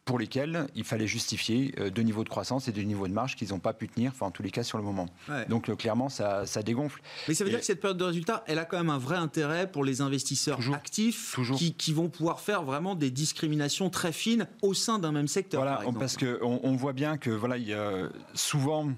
pour 0.09 0.17
lesquels 0.17 0.65
il 0.73 0.83
fallait 0.83 1.05
justifier 1.05 1.75
euh, 1.77 1.91
deux 1.91 2.01
niveaux 2.01 2.23
de 2.23 2.29
croissance 2.29 2.67
et 2.67 2.71
deux 2.71 2.81
niveaux 2.81 3.07
de 3.07 3.13
marge 3.13 3.35
qu'ils 3.35 3.49
n'ont 3.49 3.59
pas 3.59 3.73
pu 3.73 3.87
tenir, 3.87 4.09
enfin 4.11 4.25
en 4.25 4.31
tous 4.31 4.41
les 4.41 4.49
cas 4.49 4.63
sur 4.63 4.79
le 4.79 4.83
moment. 4.83 5.05
Donc 5.49 5.69
euh, 5.69 5.75
clairement, 5.75 6.09
ça, 6.09 6.47
ça, 6.47 6.63
dégonfle. 6.63 6.99
Mais 7.27 7.35
ça 7.35 7.43
veut 7.43 7.51
dire 7.51 7.59
que 7.59 7.65
cette 7.67 7.79
période 7.79 7.99
de 7.99 8.05
résultat, 8.05 8.43
elle 8.47 8.57
a 8.57 8.65
quand 8.65 8.77
même 8.77 8.89
un 8.89 8.97
vrai 8.97 9.17
intérêt 9.17 9.71
pour 9.71 9.83
les 9.83 10.01
investisseurs 10.01 10.59
actifs 10.73 11.37
Qui, 11.55 11.75
qui, 11.75 11.93
vont 11.93 12.09
pouvoir 12.09 12.39
faire 12.39 12.63
vraiment 12.63 12.95
des 12.95 13.11
discriminations 13.11 13.91
très 13.91 14.11
fines 14.11 14.47
au 14.63 14.73
sein 14.73 14.97
d'un 14.97 15.11
même 15.11 15.27
secteur. 15.27 15.61
Voilà, 15.61 15.83
parce 15.99 16.17
qu'on 16.17 16.59
on 16.63 16.75
voit 16.75 16.93
bien 16.93 17.19
que 17.19 17.29
voilà, 17.29 17.57
il 17.57 17.67
y 17.67 17.75
a 17.75 18.09
souvent 18.33 18.89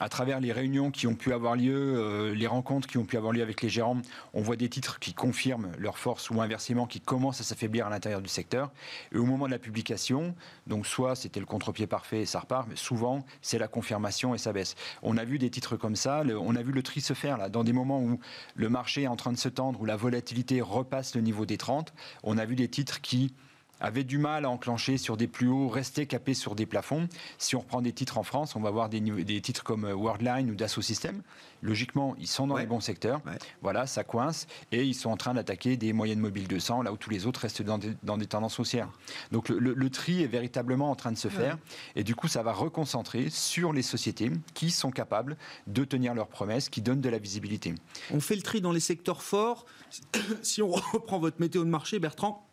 à 0.00 0.08
travers 0.08 0.40
les 0.40 0.52
réunions 0.52 0.90
qui 0.90 1.06
ont 1.06 1.14
pu 1.14 1.32
avoir 1.32 1.54
lieu, 1.54 1.74
euh, 1.74 2.34
les 2.34 2.46
rencontres 2.46 2.88
qui 2.88 2.98
ont 2.98 3.04
pu 3.04 3.16
avoir 3.16 3.32
lieu 3.32 3.42
avec 3.42 3.62
les 3.62 3.68
gérants, 3.68 4.00
on 4.32 4.40
voit 4.40 4.56
des 4.56 4.68
titres 4.68 4.98
qui 4.98 5.14
confirment 5.14 5.72
leur 5.78 5.98
force 5.98 6.30
ou 6.30 6.40
inversement 6.40 6.86
qui 6.86 7.00
commencent 7.00 7.40
à 7.40 7.44
s'affaiblir 7.44 7.86
à 7.86 7.90
l'intérieur 7.90 8.22
du 8.22 8.28
secteur. 8.28 8.72
Et 9.12 9.18
au 9.18 9.24
moment 9.24 9.46
de 9.46 9.50
la 9.50 9.58
publication, 9.58 10.34
donc 10.66 10.86
soit 10.86 11.14
c'était 11.14 11.40
le 11.40 11.46
contre-pied 11.46 11.86
parfait 11.86 12.22
et 12.22 12.26
ça 12.26 12.40
repart, 12.40 12.66
mais 12.68 12.76
souvent 12.76 13.24
c'est 13.42 13.58
la 13.58 13.68
confirmation 13.68 14.34
et 14.34 14.38
ça 14.38 14.52
baisse. 14.52 14.74
On 15.02 15.16
a 15.16 15.24
vu 15.24 15.38
des 15.38 15.50
titres 15.50 15.76
comme 15.76 15.96
ça, 15.96 16.22
on 16.40 16.56
a 16.56 16.62
vu 16.62 16.72
le 16.72 16.82
tri 16.82 17.00
se 17.00 17.14
faire 17.14 17.36
là, 17.36 17.48
dans 17.48 17.64
des 17.64 17.72
moments 17.72 18.00
où 18.00 18.18
le 18.54 18.68
marché 18.68 19.02
est 19.02 19.08
en 19.08 19.16
train 19.16 19.32
de 19.32 19.38
se 19.38 19.48
tendre, 19.48 19.80
où 19.80 19.84
la 19.84 19.96
volatilité 19.96 20.60
repasse 20.60 21.14
le 21.14 21.20
niveau 21.20 21.46
des 21.46 21.58
30, 21.58 21.92
on 22.22 22.38
a 22.38 22.44
vu 22.44 22.56
des 22.56 22.68
titres 22.68 23.00
qui 23.00 23.34
avait 23.82 24.04
du 24.04 24.16
mal 24.16 24.44
à 24.44 24.50
enclencher 24.50 24.96
sur 24.96 25.16
des 25.16 25.26
plus 25.26 25.48
hauts, 25.48 25.68
rester 25.68 26.06
capé 26.06 26.34
sur 26.34 26.54
des 26.54 26.66
plafonds. 26.66 27.08
Si 27.36 27.56
on 27.56 27.60
reprend 27.60 27.82
des 27.82 27.92
titres 27.92 28.16
en 28.16 28.22
France, 28.22 28.56
on 28.56 28.60
va 28.60 28.70
voir 28.70 28.88
des, 28.88 29.00
des 29.00 29.40
titres 29.40 29.64
comme 29.64 29.84
euh, 29.84 29.94
Worldline 29.94 30.50
ou 30.50 30.54
Dassault 30.54 30.82
Systèmes. 30.82 31.22
Logiquement, 31.62 32.14
ils 32.18 32.26
sont 32.26 32.46
dans 32.46 32.56
les 32.56 32.66
bons 32.66 32.80
secteurs. 32.80 33.20
Voilà, 33.60 33.86
ça 33.86 34.02
coince. 34.04 34.46
Et 34.72 34.84
ils 34.84 34.94
sont 34.94 35.10
en 35.10 35.16
train 35.16 35.34
d'attaquer 35.34 35.76
des 35.76 35.92
moyennes 35.92 36.18
mobiles 36.18 36.48
200, 36.48 36.82
là 36.82 36.92
où 36.92 36.96
tous 36.96 37.10
les 37.10 37.26
autres 37.26 37.40
restent 37.40 37.62
dans 37.62 37.78
des, 37.78 37.94
dans 38.02 38.16
des 38.16 38.26
tendances 38.26 38.58
haussières. 38.58 38.88
Donc 39.30 39.48
le, 39.48 39.90
tri 39.90 40.22
est 40.22 40.26
véritablement 40.26 40.90
en 40.90 40.96
train 40.96 41.12
de 41.12 41.18
se 41.18 41.28
faire. 41.28 41.58
Et 41.94 42.02
du 42.02 42.14
coup, 42.14 42.26
ça 42.26 42.42
va 42.42 42.52
reconcentrer 42.52 43.30
sur 43.30 43.72
les 43.72 43.82
sociétés 43.82 44.30
qui 44.54 44.70
sont 44.70 44.90
capables 44.90 45.36
de 45.66 45.84
tenir 45.84 46.14
leurs 46.14 46.28
promesses, 46.28 46.68
qui 46.68 46.82
donnent 46.82 47.00
de 47.00 47.08
la 47.08 47.18
visibilité. 47.18 47.74
On 48.10 48.20
fait 48.20 48.36
le 48.36 48.42
tri 48.42 48.60
dans 48.60 48.72
les 48.72 48.80
secteurs 48.80 49.22
forts. 49.22 49.66
si 50.42 50.62
on 50.62 50.70
reprend 50.92 51.18
votre 51.18 51.40
météo 51.40 51.64
de 51.64 51.70
marché, 51.70 51.98
Bertrand, 51.98 52.44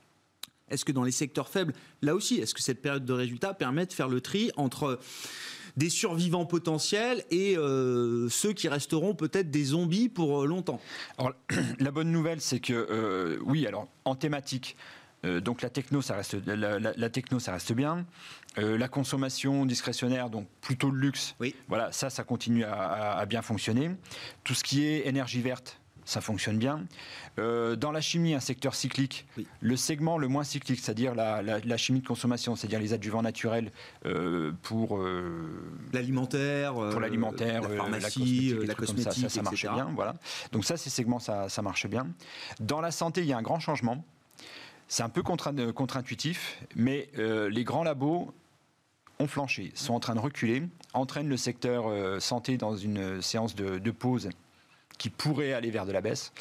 est-ce 0.69 0.85
que 0.85 0.91
dans 0.91 1.03
les 1.03 1.11
secteurs 1.11 1.49
faibles, 1.49 1.73
là 2.01 2.15
aussi, 2.15 2.35
est-ce 2.35 2.53
que 2.53 2.61
cette 2.61 2.81
période 2.81 3.05
de 3.05 3.13
résultats 3.13 3.53
permet 3.53 3.85
de 3.85 3.93
faire 3.93 4.07
le 4.07 4.21
tri 4.21 4.51
entre 4.57 4.99
des 5.77 5.89
survivants 5.89 6.45
potentiels 6.45 7.23
et 7.31 7.57
euh, 7.57 8.29
ceux 8.29 8.53
qui 8.53 8.67
resteront 8.67 9.15
peut-être 9.15 9.49
des 9.49 9.65
zombies 9.65 10.09
pour 10.09 10.43
euh, 10.43 10.45
longtemps? 10.45 10.79
Alors, 11.17 11.33
La 11.79 11.91
bonne 11.91 12.11
nouvelle, 12.11 12.41
c'est 12.41 12.59
que 12.59 12.73
euh, 12.73 13.37
oui, 13.43 13.65
alors 13.65 13.87
en 14.05 14.15
thématique, 14.15 14.75
donc 15.43 15.61
la 15.61 15.69
techno, 15.69 16.01
ça 16.01 16.15
reste, 16.15 16.37
la, 16.45 17.09
techno, 17.09 17.39
ça 17.39 17.51
reste 17.51 17.73
bien. 17.73 18.05
la 18.55 18.87
consommation 18.87 19.65
discrétionnaire, 19.65 20.29
donc 20.29 20.47
plutôt 20.61 20.89
le 20.91 20.97
luxe, 20.97 21.35
oui. 21.41 21.55
voilà, 21.67 21.91
ça, 21.91 22.09
ça 22.09 22.23
continue 22.23 22.63
à, 22.63 23.25
bien 23.25 23.41
fonctionner. 23.41 23.91
Tout 24.45 24.53
ce 24.53 24.63
qui 24.63 24.85
est 24.85 25.07
énergie 25.07 25.41
verte, 25.41 25.78
ça 26.09 26.21
fonctionne 26.21 26.57
bien. 26.57 26.85
Euh, 27.37 27.75
dans 27.75 27.91
la 27.91 28.01
chimie, 28.01 28.33
un 28.33 28.39
secteur 28.39 28.73
cyclique, 28.73 29.27
le 29.61 29.75
segment 29.75 30.17
le 30.17 30.27
moins 30.27 30.43
cyclique, 30.43 30.79
c'est-à-dire 30.79 31.13
la, 31.13 31.77
chimie 31.77 32.01
de 32.01 32.07
consommation, 32.07 32.55
c'est-à-dire 32.55 32.79
les 32.79 32.93
adjuvants 32.93 33.21
naturels 33.21 33.71
euh, 34.05 34.51
pour 34.63 34.97
euh, 34.97 35.61
l'alimentaire, 35.93 36.73
pour 36.73 36.99
l'alimentaire, 36.99 37.61
la 37.61 37.77
pharmacie, 37.77 38.55
la 38.65 38.73
cosmétique, 38.73 39.13
ça, 39.13 39.29
ça, 39.29 39.41
marche 39.43 39.61
bien. 39.61 39.91
Voilà. 39.93 40.15
Donc 40.51 40.65
ça, 40.65 40.77
ces 40.77 40.89
segments, 40.89 41.19
ça, 41.19 41.47
ça 41.47 41.61
marche 41.61 41.85
bien. 41.85 42.07
Dans 42.59 42.81
la 42.81 42.89
santé, 42.89 43.21
il 43.21 43.27
y 43.27 43.33
a 43.33 43.37
un 43.37 43.43
grand 43.43 43.59
changement. 43.59 44.03
C'est 44.87 45.03
un 45.03 45.09
peu 45.09 45.21
contre-intuitif, 45.21 46.59
mais 46.75 47.11
les 47.15 47.63
grands 47.63 47.83
labos 47.83 48.33
ont 49.19 49.27
flanché, 49.27 49.71
sont 49.75 49.93
en 49.93 49.99
train 49.99 50.15
de 50.15 50.19
reculer, 50.19 50.63
entraînent 50.93 51.29
le 51.29 51.37
secteur 51.37 52.19
santé 52.19 52.57
dans 52.57 52.75
une 52.75 53.21
séance 53.21 53.53
de, 53.53 53.77
de 53.77 53.91
pause 53.91 54.29
qui 54.99 55.09
pourrait 55.09 55.53
aller 55.53 55.71
vers 55.71 55.87
de 55.87 55.91
la 55.91 56.01
baisse. 56.01 56.31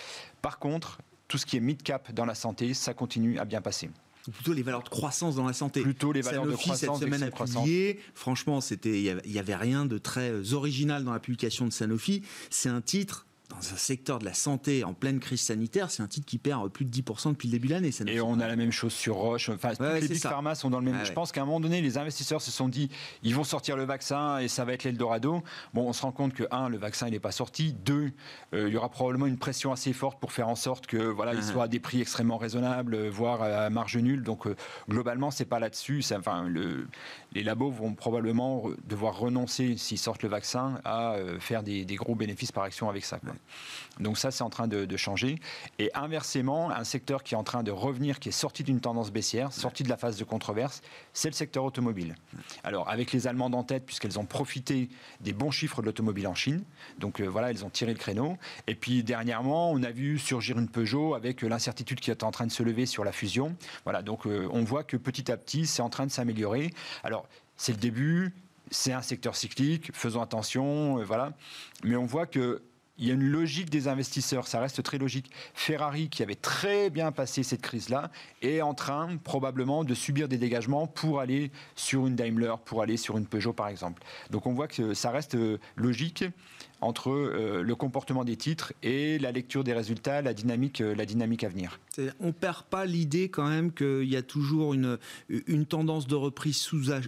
Par 0.43 0.59
contre, 0.59 0.99
tout 1.29 1.39
ce 1.39 1.47
qui 1.47 1.57
est 1.57 1.61
mid-cap 1.61 2.13
dans 2.13 2.27
la 2.27 2.35
santé, 2.35 2.75
ça 2.75 2.93
continue 2.93 3.39
à 3.39 3.47
bien 3.47 3.63
passer 3.63 3.89
plutôt 4.31 4.53
les 4.53 4.63
valeurs 4.63 4.83
de 4.83 4.89
croissance 4.89 5.37
dans 5.37 5.47
la 5.47 5.55
santé. 5.55 5.81
Plutôt 5.81 6.13
les 6.13 6.21
valeurs 6.21 6.45
de 6.45 6.53
croissance. 6.53 6.99
cette 6.99 7.09
semaine 7.09 7.23
a 7.23 7.31
publié. 7.31 7.99
Franchement, 8.15 8.61
c'était, 8.61 9.01
il 9.01 9.33
n'y 9.33 9.39
avait 9.39 9.57
rien 9.57 9.87
de 9.87 9.97
très 9.97 10.53
original 10.53 11.03
dans 11.03 11.13
la 11.13 11.19
publication 11.19 11.67
de 11.67 11.73
Sanofi. 11.73 12.23
C'est 12.51 12.69
un 12.69 12.83
titre 12.83 13.27
dans 13.61 13.73
un 13.73 13.77
secteur 13.77 14.19
de 14.19 14.25
la 14.25 14.35
santé 14.35 14.85
en 14.85 14.95
pleine 14.95 15.21
crise 15.21 15.41
sanitaire, 15.41 15.91
c'est 15.91 16.03
un 16.03 16.07
titre 16.07 16.27
qui 16.27 16.39
perd 16.39 16.69
plus 16.71 16.85
de 16.85 16.91
10% 16.91 17.31
depuis 17.31 17.49
le 17.49 17.53
début 17.53 17.69
de 17.69 17.73
l'année. 17.75 17.91
Et 18.07 18.21
on 18.21 18.41
a 18.41 18.47
la 18.47 18.57
même 18.57 18.73
chose 18.73 18.93
sur 18.93 19.17
Roche. 19.17 19.49
Enfin, 19.49 19.73
les 19.79 20.09
big 20.09 20.19
pharma 20.19 20.55
sont 20.55 20.71
dans 20.71 20.81
le 20.81 20.91
même. 20.91 21.05
je 21.05 21.13
pense 21.13 21.33
qu'à 21.33 21.43
un 21.43 21.45
moment 21.45 21.61
donné, 21.61 21.81
les 21.81 21.99
investisseurs 21.99 22.43
se 22.43 22.51
sont 22.51 22.69
dit, 22.69 22.91
ils 23.23 23.35
vont 23.35 23.45
sortir 23.45 23.77
le 23.77 23.85
vaccin 23.85 24.39
et 24.39 24.49
ça 24.49 24.65
va 24.65 24.73
être 24.73 24.85
l'Eldorado. 24.85 25.43
Bon, 25.75 25.89
on 25.89 25.93
se 25.93 26.03
rend 26.03 26.13
compte 26.13 26.35
que 26.35 26.45
un, 26.51 26.69
le 26.69 26.79
vaccin 26.79 27.09
il 27.09 27.13
n'est 27.13 27.21
pas 27.21 27.33
sorti. 27.33 27.75
Deux, 27.85 28.13
euh, 28.55 28.69
il 28.69 28.75
y 28.75 28.77
aura 28.77 28.89
probablement 28.89 29.27
une 29.27 29.39
pression 29.39 29.73
assez 29.73 29.93
forte 29.93 30.21
pour 30.21 30.33
faire 30.33 30.49
en 30.49 30.57
sorte 30.57 30.87
que 30.87 30.97
voilà, 30.97 31.35
il 31.35 31.41
uh-huh. 31.41 31.53
soit 31.53 31.65
à 31.65 31.69
des 31.69 31.81
prix 31.81 32.01
extrêmement 32.01 32.39
raisonnables, 32.39 33.09
voire 33.09 33.43
à 33.43 33.71
marge 33.71 33.97
nulle. 33.97 34.23
Donc 34.23 34.47
euh, 34.47 34.57
globalement, 34.89 35.31
c'est 35.31 35.45
pas 35.45 35.59
là-dessus. 35.59 36.05
Enfin, 36.13 36.45
le, 36.49 36.87
les 37.39 37.45
labos 37.45 37.71
vont 37.71 37.95
probablement 37.95 38.65
devoir 38.85 39.17
renoncer 39.17 39.77
s'ils 39.77 39.99
sortent 39.99 40.25
le 40.25 40.29
vaccin 40.29 40.81
à 40.85 41.13
euh, 41.13 41.39
faire 41.39 41.63
des, 41.63 41.85
gros 41.95 42.17
bénéfices 42.17 42.51
par 42.51 42.65
action 42.65 42.89
avec 42.89 43.05
ça. 43.05 43.21
Donc 44.01 44.19
ça, 44.19 44.33
c'est 44.33 44.43
en 44.43 44.51
train 44.51 44.67
de, 44.67 44.97
changer. 44.97 45.39
Et 45.79 45.91
inversement, 45.95 46.71
un 46.71 46.83
secteur 46.83 47.23
qui 47.23 47.35
est 47.35 47.37
en 47.37 47.45
train 47.45 47.63
de 47.63 47.71
revenir, 47.71 48.19
qui 48.19 48.31
est 48.31 48.33
sorti 48.33 48.65
d'une 48.65 48.81
tendance 48.81 49.13
baissière, 49.13 49.53
sorti 49.53 49.85
de 49.85 49.89
la 49.89 49.97
phase 49.97 50.17
de 50.17 50.25
controverse, 50.25 50.83
c'est 51.13 51.29
le 51.29 51.35
secteur 51.35 51.63
automobile. 51.63 52.17
Alors 52.65 52.89
avec 52.89 53.13
les 53.13 53.29
Allemands 53.29 53.47
en 53.47 53.63
tête, 53.63 53.87
puisqu'elles 53.87 54.19
ont 54.19 54.25
profité 54.25 54.89
des 55.21 55.33
bons 55.33 55.53
chiffres 55.53 55.81
de 55.81 55.87
l'automobile 55.87 56.27
en 56.27 56.35
Chine, 56.35 56.65
donc 56.99 57.21
euh, 57.21 57.27
voilà, 57.27 57.51
elles 57.51 57.65
ont 57.65 57.71
tiré 57.71 57.93
le 57.93 57.99
créneau. 57.99 58.37
Et 58.67 58.75
puis 58.75 59.05
dernièrement, 59.05 59.71
on 59.71 59.85
a 59.85 59.91
vu 59.91 60.19
surgir 60.19 60.59
une 60.59 60.69
Peugeot 60.69 61.15
avec 61.15 61.45
euh, 61.45 61.49
l'incertitude 61.49 62.01
qui 62.01 62.11
est 62.11 62.25
en 62.25 62.33
train 62.33 62.47
de 62.47 62.53
se 62.53 62.65
lever 62.65 62.87
sur 62.87 63.05
la 63.05 63.13
fusion. 63.13 63.55
Voilà, 63.85 64.03
donc 64.03 64.27
euh, 64.27 64.49
on 64.53 64.65
voit 64.65 64.83
que 64.83 64.97
petit 64.97 65.31
à 65.31 65.37
petit, 65.37 65.67
c'est 65.67 65.83
en 65.83 65.91
train 65.91 66.07
de 66.07 66.11
s'améliorer. 66.11 66.73
Alors 67.05 67.28
c'est 67.59 67.73
le 67.73 67.79
début, 67.79 68.33
c'est 68.71 68.93
un 68.93 69.03
secteur 69.03 69.37
cyclique, 69.37 69.91
faisons 69.93 70.23
attention, 70.23 71.03
voilà. 71.05 71.35
Mais 71.85 71.97
on 71.97 72.07
voit 72.07 72.27
que 72.27 72.63
il 72.99 73.07
y 73.07 73.11
a 73.13 73.15
une 73.15 73.29
logique 73.29 73.71
des 73.71 73.87
investisseurs, 73.87 74.49
ça 74.49 74.59
reste 74.61 74.83
très 74.83 74.99
logique. 74.99 75.31
Ferrari, 75.55 76.09
qui 76.09 76.25
avait 76.25 76.35
très 76.35 76.91
bien 76.91 77.13
passé 77.13 77.45
cette 77.45 77.63
crise-là, 77.63 78.11
est 78.43 78.61
en 78.61 78.75
train 78.75 79.17
probablement 79.19 79.85
de 79.85 79.95
subir 79.95 80.29
des 80.29 80.37
dégagements 80.37 80.89
pour 80.89 81.21
aller 81.21 81.53
sur 81.77 82.09
une 82.09 82.17
Daimler, 82.17 82.55
pour 82.65 82.83
aller 82.83 82.97
sur 82.97 83.17
une 83.17 83.27
Peugeot 83.27 83.53
par 83.53 83.69
exemple. 83.69 84.03
Donc 84.31 84.47
on 84.47 84.53
voit 84.53 84.67
que 84.67 84.95
ça 84.95 85.11
reste 85.11 85.37
euh, 85.37 85.59
logique 85.77 86.25
entre 86.81 87.11
euh, 87.11 87.63
le 87.63 87.75
comportement 87.75 88.25
des 88.25 88.37
titres 88.37 88.73
et 88.83 89.19
la 89.19 89.33
lecture 89.33 89.65
des 89.65 89.73
résultats, 89.73 90.23
la 90.23 90.33
dynamique, 90.33 90.81
euh, 90.81 90.95
la 90.95 91.07
dynamique 91.07 91.45
à 91.45 91.49
venir. 91.49 91.81
On 92.21 92.33
perd 92.33 92.65
pas 92.65 92.87
l'idée 92.87 93.29
quand 93.29 93.49
même 93.49 93.73
qu'il 93.73 94.05
y 94.05 94.15
a 94.15 94.23
toujours 94.23 94.73
une, 94.73 94.99
une 95.29 95.67
tendance 95.67 96.07
de 96.07 96.15
reprise 96.15 96.57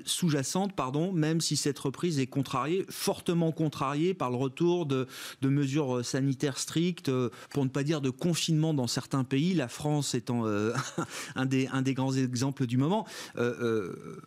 sous-jacente, 0.05 0.73
pardon, 0.73 1.13
même 1.13 1.41
si 1.41 1.57
cette 1.57 1.79
reprise 1.79 2.19
est 2.19 2.27
contrariée, 2.27 2.85
fortement 2.89 3.53
contrariée 3.53 4.15
par 4.15 4.31
le 4.31 4.37
retour 4.37 4.87
de, 4.87 5.07
de 5.43 5.49
mesures 5.49 6.05
sanitaires 6.05 6.59
strictes, 6.59 7.11
pour 7.51 7.65
ne 7.65 7.71
pas 7.71 7.85
dire 7.85 8.01
de 8.01 8.11
confinement 8.11 8.75
dans 8.75 8.89
certains 8.89 9.23
pays, 9.23 9.55
la 9.55 9.69
France 9.69 10.17
étant 10.17 10.45
euh, 10.45 10.73
un, 11.37 11.47
des, 11.47 11.69
un 11.69 11.83
des 11.83 11.95
grands 11.95 12.15
exemples 12.15 12.67
du 12.67 12.77
moment. 12.77 13.07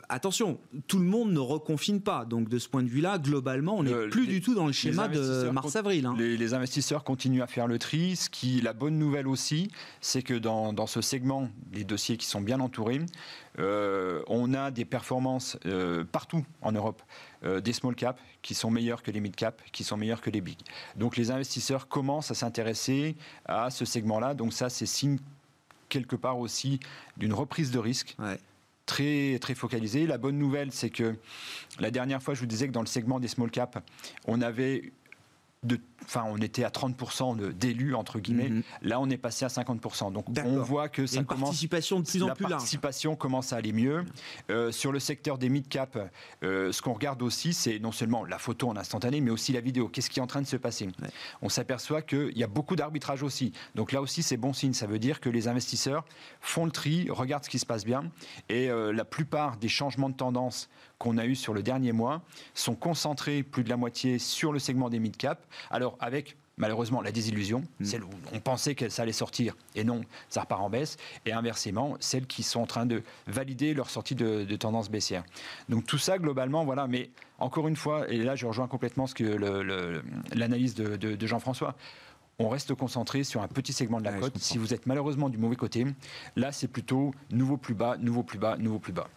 attention, 0.07 0.59
tout 0.87 0.99
le 0.99 1.05
monde 1.05 1.33
ne 1.33 1.39
reconfine 1.39 1.99
pas, 1.99 2.23
donc 2.23 2.47
de 2.47 2.57
ce 2.57 2.69
point 2.69 2.83
de 2.83 2.89
vue-là, 2.89 3.17
globalement, 3.17 3.77
on 3.77 3.83
n'est 3.83 4.07
plus 4.07 4.27
du 4.27 4.39
tout 4.39 4.55
dans 4.55 4.67
le 4.67 4.71
schéma 4.71 5.09
de 5.09 5.32
mars-avril. 5.51 6.05
Hein. 6.05 6.15
Les, 6.17 6.53
investisseurs 6.53 7.03
continuent 7.03 7.41
à 7.41 7.47
faire 7.47 7.67
le 7.67 7.79
tri. 7.79 8.15
Ce 8.15 8.29
qui, 8.29 8.61
la 8.61 8.73
bonne 8.73 8.97
nouvelle 8.97 9.27
aussi, 9.27 9.69
c'est 10.01 10.21
que 10.21 10.33
dans, 10.33 10.87
ce 10.87 11.01
segment, 11.01 11.49
les 11.73 11.83
dossiers 11.83 12.17
qui 12.17 12.25
sont 12.25 12.41
bien 12.41 12.59
entourés, 12.59 13.01
euh, 13.59 14.21
on 14.27 14.53
a 14.53 14.71
des 14.71 14.85
performances 14.85 15.57
euh, 15.65 16.03
partout 16.03 16.45
en 16.61 16.71
Europe. 16.71 17.01
Euh, 17.45 17.59
des 17.59 17.73
small 17.73 17.95
caps 17.95 18.21
qui 18.41 18.53
sont 18.53 18.71
meilleurs 18.71 19.03
que 19.03 19.11
les 19.11 19.19
mid 19.19 19.35
caps, 19.35 19.61
qui 19.73 19.83
sont 19.83 19.97
meilleurs 19.97 20.21
que 20.21 20.29
les 20.29 20.39
big. 20.39 20.57
Donc 20.95 21.17
les 21.17 21.29
investisseurs 21.29 21.89
commencent 21.89 22.31
à 22.31 22.35
s'intéresser 22.35 23.15
à 23.45 23.69
ce 23.69 23.83
segment-là. 23.83 24.33
Donc 24.33 24.53
ça, 24.53 24.69
c'est 24.69 24.85
signe 24.85 25.17
quelque 25.89 26.15
part 26.15 26.39
aussi 26.39 26.79
d'une 27.17 27.33
reprise 27.33 27.71
de 27.71 27.79
risque. 27.79 28.15
très, 28.85 29.37
très 29.39 29.55
focalisé. 29.55 30.07
La 30.07 30.17
bonne 30.17 30.37
nouvelle, 30.37 30.71
c'est 30.71 30.89
que 30.89 31.15
la 31.79 31.91
dernière 31.91 32.21
fois, 32.21 32.33
je 32.33 32.39
vous 32.39 32.45
disais 32.45 32.67
que 32.67 32.73
dans 32.73 32.81
le 32.81 32.87
segment 32.87 33.19
des 33.19 33.27
small 33.27 33.51
caps, 33.51 33.77
on 34.27 34.41
avait 34.41 34.91
de 35.63 35.79
enfin, 36.05 36.23
on 36.27 36.37
était 36.37 36.63
à 36.63 36.69
30% 36.69 37.51
d'élus 37.53 37.95
entre 37.95 38.19
guillemets. 38.19 38.49
Mhm. 38.49 38.63
Là, 38.81 38.99
on 38.99 39.09
est 39.09 39.17
passé 39.17 39.45
à 39.45 39.49
50%. 39.49 40.11
Donc, 40.11 40.25
on 40.45 40.59
voit 40.59 40.89
que 40.89 41.05
ça 41.05 41.19
une 41.19 41.25
participation 41.25 41.99
de 41.99 42.05
plus 42.05 42.23
en 42.23 42.29
plus 42.29 42.43
large. 42.43 42.51
La 42.51 42.57
participation 42.57 43.15
commence 43.15 43.53
à 43.53 43.57
aller 43.57 43.73
mieux. 43.73 44.05
Euh, 44.49 44.71
sur 44.71 44.91
le 44.91 44.99
secteur 44.99 45.37
des 45.37 45.49
mid 45.49 45.67
cap, 45.67 45.97
euh, 46.43 46.71
ce 46.71 46.81
qu'on 46.81 46.93
regarde 46.93 47.21
aussi, 47.21 47.53
c'est 47.53 47.79
non 47.79 47.91
seulement 47.91 48.25
la 48.25 48.37
photo 48.37 48.69
en 48.69 48.77
instantané, 48.77 49.21
mais 49.21 49.31
aussi 49.31 49.53
la 49.53 49.61
vidéo. 49.61 49.87
Qu'est-ce 49.87 50.09
qui 50.09 50.19
est 50.19 50.23
en 50.23 50.27
train 50.27 50.41
de 50.41 50.47
se 50.47 50.57
passer? 50.57 50.89
On 51.41 51.49
s'aperçoit 51.49 52.01
qu'il 52.01 52.37
y 52.37 52.43
a 52.43 52.47
beaucoup 52.47 52.75
d'arbitrage 52.75 53.23
aussi. 53.23 53.53
Donc 53.75 53.91
là 53.91 54.01
aussi, 54.01 54.23
c'est 54.23 54.37
bon 54.37 54.53
signe. 54.53 54.73
Ça 54.73 54.87
veut 54.87 54.99
dire 54.99 55.19
que 55.19 55.29
les 55.29 55.47
investisseurs 55.47 56.05
font 56.41 56.65
le 56.65 56.71
tri, 56.71 57.07
regardent 57.09 57.45
ce 57.45 57.49
qui 57.49 57.59
se 57.59 57.65
passe 57.65 57.85
bien, 57.85 58.05
et 58.49 58.69
euh, 58.69 58.91
la 58.91 59.05
plupart 59.05 59.57
des 59.57 59.67
changements 59.69 60.09
de 60.09 60.15
tendance 60.15 60.69
qu'on 61.03 61.17
a 61.17 61.25
eu 61.25 61.35
sur 61.35 61.53
le 61.53 61.61
dernier 61.63 61.91
mois 61.91 62.21
sont 62.53 62.75
concentrés 62.75 63.43
plus 63.43 63.63
de 63.63 63.69
la 63.69 63.77
moitié 63.77 64.19
sur 64.19 64.53
le 64.53 64.59
segment 64.59 64.89
des 64.89 64.99
mid-cap. 64.99 65.45
Alors 65.69 65.92
avec 65.99 66.37
malheureusement 66.57 67.01
la 67.01 67.11
désillusion, 67.11 67.63
mm. 67.79 67.85
celle 67.85 68.03
où 68.03 68.09
on 68.31 68.39
pensait 68.39 68.75
que 68.75 68.89
ça 68.89 69.03
allait 69.03 69.11
sortir 69.11 69.55
et 69.75 69.83
non, 69.83 70.01
ça 70.29 70.41
repart 70.41 70.61
en 70.61 70.69
baisse, 70.69 70.97
et 71.25 71.33
inversement, 71.33 71.97
celles 71.99 72.27
qui 72.27 72.43
sont 72.43 72.61
en 72.61 72.65
train 72.65 72.85
de 72.85 73.03
valider 73.27 73.73
leur 73.73 73.89
sortie 73.89 74.15
de, 74.15 74.55
tendance 74.55 74.89
baissière. 74.89 75.23
Donc 75.69 75.85
tout 75.85 75.97
ça 75.97 76.19
globalement, 76.19 76.63
voilà, 76.63 76.87
mais 76.87 77.09
encore 77.39 77.67
une 77.67 77.75
fois, 77.75 78.07
et 78.09 78.17
là 78.17 78.35
je 78.35 78.45
rejoins 78.45 78.67
complètement 78.67 79.07
ce 79.07 79.15
que 79.15 79.23
l'analyse 80.35 80.75
de, 80.75 81.27
Jean-François, 81.27 81.75
on 82.39 82.49
reste 82.49 82.73
concentré 82.73 83.23
sur 83.23 83.41
un 83.41 83.47
petit 83.47 83.73
segment 83.73 83.99
de 83.99 84.05
la 84.05 84.13
cote. 84.13 84.37
Si 84.37 84.57
vous 84.57 84.73
êtes 84.73 84.85
malheureusement 84.85 85.29
du 85.29 85.37
mauvais 85.37 85.55
côté, 85.55 85.85
là 86.35 86.51
c'est 86.51 86.67
plutôt 86.67 87.13
nouveau 87.31 87.57
plus 87.57 87.75
bas, 87.75 87.97
nouveau 87.97 88.23
plus 88.23 88.39
bas, 88.39 88.57
nouveau 88.57 88.79
plus 88.79 88.93
bas. 88.93 89.07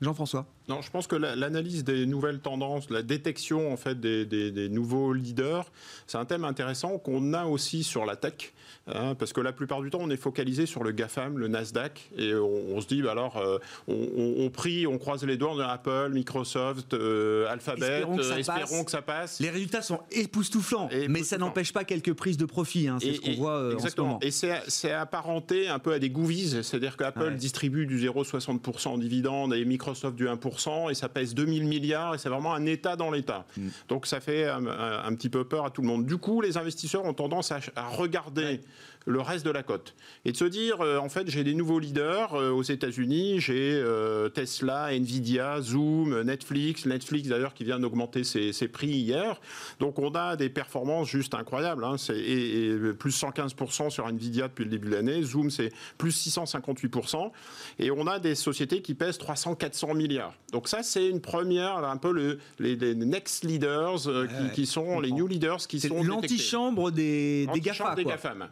Jean-François 0.00 0.46
non, 0.68 0.80
je 0.80 0.90
pense 0.90 1.06
que 1.06 1.16
l'analyse 1.16 1.84
des 1.84 2.06
nouvelles 2.06 2.38
tendances, 2.38 2.88
la 2.88 3.02
détection 3.02 3.70
en 3.70 3.76
fait 3.76 4.00
des, 4.00 4.68
nouveaux 4.70 5.12
leaders, 5.12 5.70
c'est 6.06 6.16
un 6.16 6.24
thème 6.24 6.44
intéressant 6.44 6.98
qu'on 6.98 7.34
a 7.34 7.44
aussi 7.44 7.84
sur 7.84 8.06
la 8.06 8.16
tech, 8.16 8.54
hein, 8.86 9.14
parce 9.14 9.34
que 9.34 9.42
la 9.42 9.52
plupart 9.52 9.82
du 9.82 9.90
temps 9.90 9.98
on 10.00 10.08
est 10.08 10.16
focalisé 10.16 10.64
sur 10.64 10.82
le 10.82 10.92
GAFAM, 10.92 11.36
le 11.36 11.48
Nasdaq, 11.48 12.10
et 12.16 12.34
on, 12.34 12.80
se 12.80 12.86
dit 12.86 13.02
bah 13.02 13.12
alors 13.12 13.36
euh, 13.36 13.58
on, 13.88 14.48
prie, 14.48 14.86
on 14.86 14.96
croise 14.96 15.22
les 15.24 15.36
doigts, 15.36 15.52
on 15.52 15.58
a 15.58 15.66
Apple, 15.66 16.12
Microsoft, 16.12 16.94
euh, 16.94 17.46
Alphabet, 17.50 18.04
espérons, 18.38 18.84
que, 18.84 18.90
ça 18.90 19.02
passe. 19.02 19.40
Les 19.40 19.50
résultats 19.50 19.82
sont 19.82 20.00
époustouflants, 20.12 20.88
mais 21.10 21.24
ça 21.24 21.36
n'empêche 21.36 21.74
pas 21.74 21.84
quelques 21.84 22.14
prises 22.14 22.38
de 22.38 22.46
profit, 22.46 22.88
hein, 22.88 22.96
c'est 23.02 23.14
ce 23.14 23.20
qu'on 23.20 23.34
voit 23.34 23.70
exactement. 23.74 24.14
Euh, 24.14 24.16
en 24.16 24.30
ce 24.30 24.40
moment. 24.40 24.54
Et 24.62 24.70
c'est 24.70 24.92
apparenté 24.92 25.68
un 25.68 25.78
peu 25.78 25.92
à 25.92 25.98
des 25.98 26.08
goovies, 26.08 26.62
c'est-à-dire 26.62 26.96
qu'Apple 26.96 27.34
distribue 27.34 27.84
du 27.84 27.98
0,60% 27.98 28.88
en 28.88 28.98
dividendes 29.14 29.54
et 29.54 29.64
Microsoft 29.64 30.16
du 30.16 30.26
1% 30.26 30.90
et 30.90 30.94
ça 30.94 31.08
pèse 31.08 31.34
2000 31.34 31.66
milliards 31.66 32.14
et 32.14 32.18
c'est 32.18 32.28
vraiment 32.28 32.54
un 32.54 32.66
État 32.66 32.96
dans 32.96 33.10
l'État. 33.10 33.44
Mm. 33.56 33.68
Donc 33.88 34.06
ça 34.06 34.20
fait 34.20 34.48
un, 34.48 35.14
petit 35.14 35.28
peu 35.28 35.44
peur 35.44 35.64
à 35.64 35.70
tout 35.70 35.82
le 35.82 35.88
monde. 35.88 36.06
Du 36.06 36.16
coup, 36.16 36.40
les 36.40 36.56
investisseurs 36.56 37.04
ont 37.04 37.14
tendance 37.14 37.52
à, 37.52 37.60
regarder 37.88 38.60
le 39.06 39.20
reste 39.20 39.44
de 39.44 39.50
la 39.50 39.62
cote. 39.62 39.94
Et 40.24 40.32
de 40.32 40.36
se 40.36 40.44
dire, 40.44 40.80
euh, 40.80 40.98
en 40.98 41.08
fait, 41.08 41.28
j'ai 41.28 41.44
des 41.44 41.54
nouveaux 41.54 41.78
leaders 41.78 42.34
euh, 42.34 42.50
aux 42.50 42.62
États-Unis, 42.62 43.40
j'ai 43.40 43.72
euh, 43.74 44.28
Tesla, 44.28 44.94
Nvidia, 44.94 45.60
Zoom, 45.60 46.22
Netflix, 46.22 46.86
Netflix 46.86 47.28
d'ailleurs 47.28 47.54
qui 47.54 47.64
vient 47.64 47.78
d'augmenter 47.78 48.24
ses, 48.24 48.52
prix 48.68 48.88
hier. 48.88 49.40
Donc 49.78 49.98
on 49.98 50.10
a 50.14 50.36
des 50.36 50.48
performances 50.48 51.08
juste 51.08 51.34
incroyables. 51.34 51.84
Hein. 51.84 51.96
et, 52.10 52.74
plus 52.98 53.22
115% 53.22 53.90
sur 53.90 54.08
Nvidia 54.08 54.48
depuis 54.48 54.64
le 54.64 54.70
début 54.70 54.88
de 54.88 54.94
l'année. 54.94 55.22
Zoom, 55.22 55.50
c'est 55.50 55.70
plus 55.98 56.28
658%. 56.28 57.30
Et 57.78 57.90
on 57.90 58.06
a 58.06 58.18
des 58.18 58.34
sociétés 58.34 58.80
qui 58.80 58.94
pèsent 58.94 59.18
300-400 59.18 59.96
milliards. 59.96 60.34
Donc 60.52 60.68
ça, 60.68 60.82
c'est 60.82 61.08
une 61.08 61.20
première, 61.20 61.76
un 61.78 61.96
peu 61.98 62.12
le, 62.12 62.38
les, 62.58 62.94
next 62.94 63.44
leaders 63.44 64.08
qui, 64.54 64.66
sont 64.66 65.00
les 65.00 65.12
new 65.12 65.26
leaders 65.26 65.66
qui 65.66 65.80
sont 65.80 66.02
l'antichambre 66.02 66.90
des, 66.90 67.46
des 67.52 67.60
GAFA. 67.60 67.94
Des 67.94 68.04
GAFAM. 68.04 68.48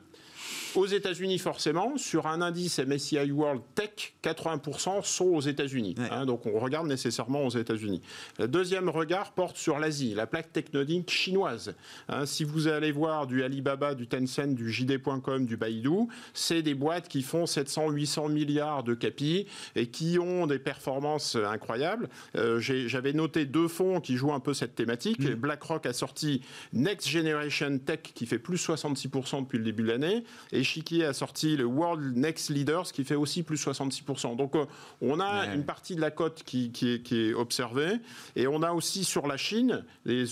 Aux 0.74 0.86
États-Unis, 0.86 1.38
forcément, 1.38 1.96
sur 1.96 2.26
un 2.26 2.40
indice 2.40 2.78
MSCI 2.78 3.30
World 3.30 3.62
Tech, 3.74 4.14
80% 4.22 5.04
sont 5.04 5.24
aux 5.26 5.40
États-Unis. 5.40 5.94
Hein, 6.10 6.24
donc 6.24 6.46
on 6.46 6.58
regarde 6.58 6.86
nécessairement 6.86 7.44
aux 7.44 7.50
États-Unis. 7.50 8.00
Le 8.38 8.48
deuxième 8.48 8.88
regard 8.88 9.32
porte 9.32 9.56
sur 9.56 9.78
l'Asie, 9.78 10.14
la 10.14 10.26
plaque 10.26 10.52
tectonique 10.52 11.10
chinoise. 11.10 11.74
Hein, 12.08 12.26
si 12.26 12.44
vous 12.44 12.68
allez 12.68 12.92
voir 12.92 13.26
du 13.26 13.42
Alibaba, 13.42 13.94
du 13.94 14.06
Tencent, 14.06 14.54
du 14.54 14.70
JD.com, 14.70 15.44
du 15.44 15.56
Baidu, 15.56 16.08
c'est 16.32 16.62
des 16.62 16.74
boîtes 16.74 17.08
qui 17.08 17.22
font 17.22 17.44
700-800 17.44 18.32
milliards 18.32 18.82
de 18.82 18.94
capi 18.94 19.46
et 19.76 19.88
qui 19.88 20.18
ont 20.18 20.46
des 20.46 20.58
performances 20.58 21.36
incroyables. 21.36 22.08
Euh, 22.36 22.58
j'avais 22.60 23.12
noté 23.12 23.44
deux 23.44 23.68
fonds 23.68 24.00
qui 24.00 24.16
jouent 24.16 24.32
un 24.32 24.40
peu 24.40 24.54
cette 24.54 24.74
thématique. 24.74 25.20
Mm. 25.20 25.34
BlackRock 25.34 25.86
a 25.86 25.92
sorti 25.92 26.40
Next 26.72 27.08
Generation 27.08 27.78
Tech 27.78 28.00
qui 28.14 28.26
fait 28.26 28.38
plus 28.38 28.66
66% 28.66 29.42
depuis 29.42 29.58
le 29.58 29.64
début 29.64 29.82
de 29.82 29.88
l'année 29.88 30.24
et 30.52 30.61
Chiqui 30.62 31.04
a 31.04 31.12
sorti 31.12 31.56
le 31.56 31.64
World 31.64 32.16
Next 32.16 32.50
Leaders 32.50 32.92
qui 32.92 33.04
fait 33.04 33.14
aussi 33.14 33.42
plus 33.42 33.64
66%. 33.64 34.36
Donc 34.36 34.54
euh, 34.54 34.64
on 35.00 35.20
a 35.20 35.46
une 35.54 35.64
partie 35.64 35.96
de 35.96 36.00
la 36.00 36.10
cote 36.10 36.42
qui, 36.44 36.72
est, 36.82 37.34
observée 37.34 37.92
et 38.36 38.46
on 38.46 38.62
a 38.62 38.72
aussi 38.72 39.04
sur 39.04 39.26
la 39.26 39.36
Chine 39.36 39.84
des, 40.06 40.24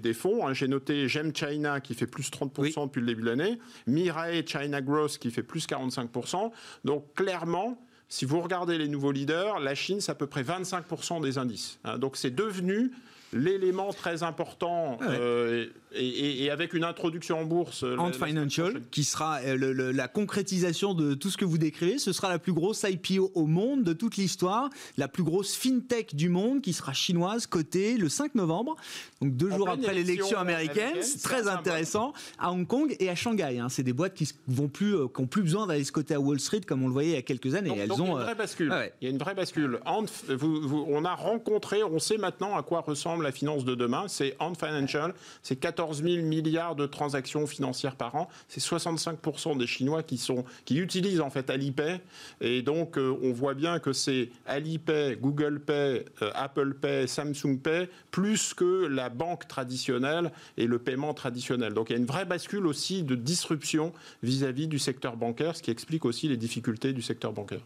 des 0.00 0.14
fonds. 0.14 0.46
Hein. 0.46 0.52
J'ai 0.52 0.68
noté 0.68 1.08
Gem 1.08 1.34
China 1.34 1.80
qui 1.80 1.94
fait 1.94 2.06
plus 2.06 2.30
30% 2.30 2.86
depuis 2.86 3.00
le 3.00 3.06
début 3.06 3.22
de 3.22 3.26
l'année, 3.28 3.58
Mirai 3.86 4.44
China 4.46 4.80
Growth 4.80 5.18
qui 5.18 5.30
fait 5.30 5.42
plus 5.42 5.66
45%. 5.66 6.50
Donc 6.84 7.14
clairement, 7.14 7.80
si 8.08 8.24
vous 8.24 8.40
regardez 8.40 8.78
les 8.78 8.88
nouveaux 8.88 9.12
leaders, 9.12 9.58
la 9.60 9.74
Chine, 9.74 10.00
c'est 10.00 10.12
à 10.12 10.14
peu 10.14 10.26
près 10.26 10.42
25% 10.42 11.20
des 11.20 11.38
indices. 11.38 11.78
Hein. 11.84 11.98
Donc 11.98 12.16
c'est 12.16 12.34
devenu 12.34 12.90
l'élément 13.32 13.92
très 13.92 14.22
important 14.22 14.98
euh, 15.02 15.66
et, 15.94 16.50
avec 16.50 16.74
une 16.74 16.84
introduction 16.84 17.40
en 17.40 17.44
bourse. 17.44 17.84
Ant 17.98 18.12
Financial, 18.12 18.80
qui 18.90 19.04
sera 19.04 19.40
la 19.42 20.08
concrétisation 20.08 20.94
de 20.94 21.14
tout 21.14 21.30
ce 21.30 21.36
que 21.36 21.44
vous 21.44 21.58
décrivez. 21.58 21.98
Ce 21.98 22.12
sera 22.12 22.28
la 22.28 22.38
plus 22.38 22.52
grosse 22.52 22.84
IPO 22.88 23.32
au 23.34 23.46
monde 23.46 23.84
de 23.84 23.92
toute 23.92 24.16
l'histoire, 24.16 24.70
la 24.96 25.08
plus 25.08 25.22
grosse 25.22 25.54
fintech 25.54 26.14
du 26.14 26.28
monde, 26.28 26.60
qui 26.62 26.72
sera 26.72 26.92
chinoise, 26.92 27.46
cotée 27.46 27.96
le 27.96 28.08
5 28.08 28.34
novembre, 28.34 28.76
donc 29.20 29.36
deux 29.36 29.50
jours 29.50 29.68
après 29.68 29.94
l'élection 29.94 30.38
américaine. 30.38 30.96
C'est 31.02 31.22
très 31.22 31.48
intéressant 31.48 32.12
à 32.38 32.52
Hong 32.52 32.66
Kong 32.66 32.94
et 32.98 33.08
à 33.08 33.14
Shanghai. 33.14 33.58
Hein. 33.58 33.68
C'est 33.68 33.82
des 33.82 33.92
boîtes 33.92 34.14
qui 34.14 34.28
vont 34.46 34.68
plus, 34.68 34.94
euh, 34.94 35.08
qui 35.08 35.20
ont 35.20 35.26
plus 35.26 35.42
besoin 35.42 35.66
d'aller 35.66 35.84
se 35.84 35.92
coter 35.92 36.14
à 36.14 36.20
Wall 36.20 36.40
Street 36.40 36.60
comme 36.60 36.82
on 36.82 36.86
le 36.86 36.92
voyait 36.92 37.10
il 37.10 37.14
y 37.14 37.18
a 37.18 37.22
quelques 37.22 37.54
années. 37.54 37.74
Elles 37.76 37.92
ont, 37.92 37.96
il 37.96 38.00
y 38.00 38.10
a 38.10 38.12
une 38.12 38.22
vraie 38.24 38.34
bascule. 38.34 38.92
Il 39.00 39.04
y 39.04 39.06
a 39.08 39.10
une 39.10 39.18
vraie 39.18 39.34
bascule. 39.34 39.80
on 39.86 41.04
a 41.04 41.14
rencontré, 41.14 41.82
on 41.82 41.98
sait 41.98 42.18
maintenant 42.18 42.56
à 42.56 42.62
quoi 42.62 42.80
ressemble 42.80 43.24
la 43.24 43.32
finance 43.32 43.64
de 43.64 43.74
demain. 43.74 44.04
C'est 44.08 44.36
Ant 44.38 44.54
Financial, 44.54 45.14
c'est 45.42 45.56
14 45.78 46.02
000 46.02 46.26
milliards 46.26 46.74
de 46.74 46.86
transactions 46.86 47.46
financières 47.46 47.94
par 47.94 48.16
an. 48.16 48.28
C'est 48.48 48.60
65% 48.60 49.56
des 49.56 49.66
Chinois 49.68 50.02
qui, 50.02 50.18
sont, 50.18 50.44
qui 50.64 50.78
utilisent 50.78 51.20
en 51.20 51.30
fait 51.30 51.50
Alipay. 51.50 52.00
Et 52.40 52.62
donc, 52.62 52.98
euh, 52.98 53.16
on 53.22 53.32
voit 53.32 53.54
bien 53.54 53.78
que 53.78 53.92
c'est 53.92 54.30
Alipay, 54.46 55.16
Google 55.20 55.60
Pay, 55.60 56.04
euh, 56.22 56.32
Apple 56.34 56.74
Pay, 56.74 57.06
Samsung 57.06 57.58
Pay, 57.62 57.88
plus 58.10 58.54
que 58.54 58.88
la 58.88 59.08
banque 59.08 59.46
traditionnelle 59.46 60.32
et 60.56 60.66
le 60.66 60.80
paiement 60.80 61.14
traditionnel. 61.14 61.74
Donc, 61.74 61.90
il 61.90 61.92
y 61.92 61.96
a 61.96 61.98
une 62.00 62.06
vraie 62.06 62.24
bascule 62.24 62.66
aussi 62.66 63.04
de 63.04 63.14
disruption 63.14 63.92
vis-à-vis 64.24 64.66
du 64.66 64.80
secteur 64.80 65.16
bancaire, 65.16 65.54
ce 65.54 65.62
qui 65.62 65.70
explique 65.70 66.04
aussi 66.04 66.26
les 66.26 66.36
difficultés 66.36 66.92
du 66.92 67.02
secteur 67.02 67.32
bancaire. 67.32 67.60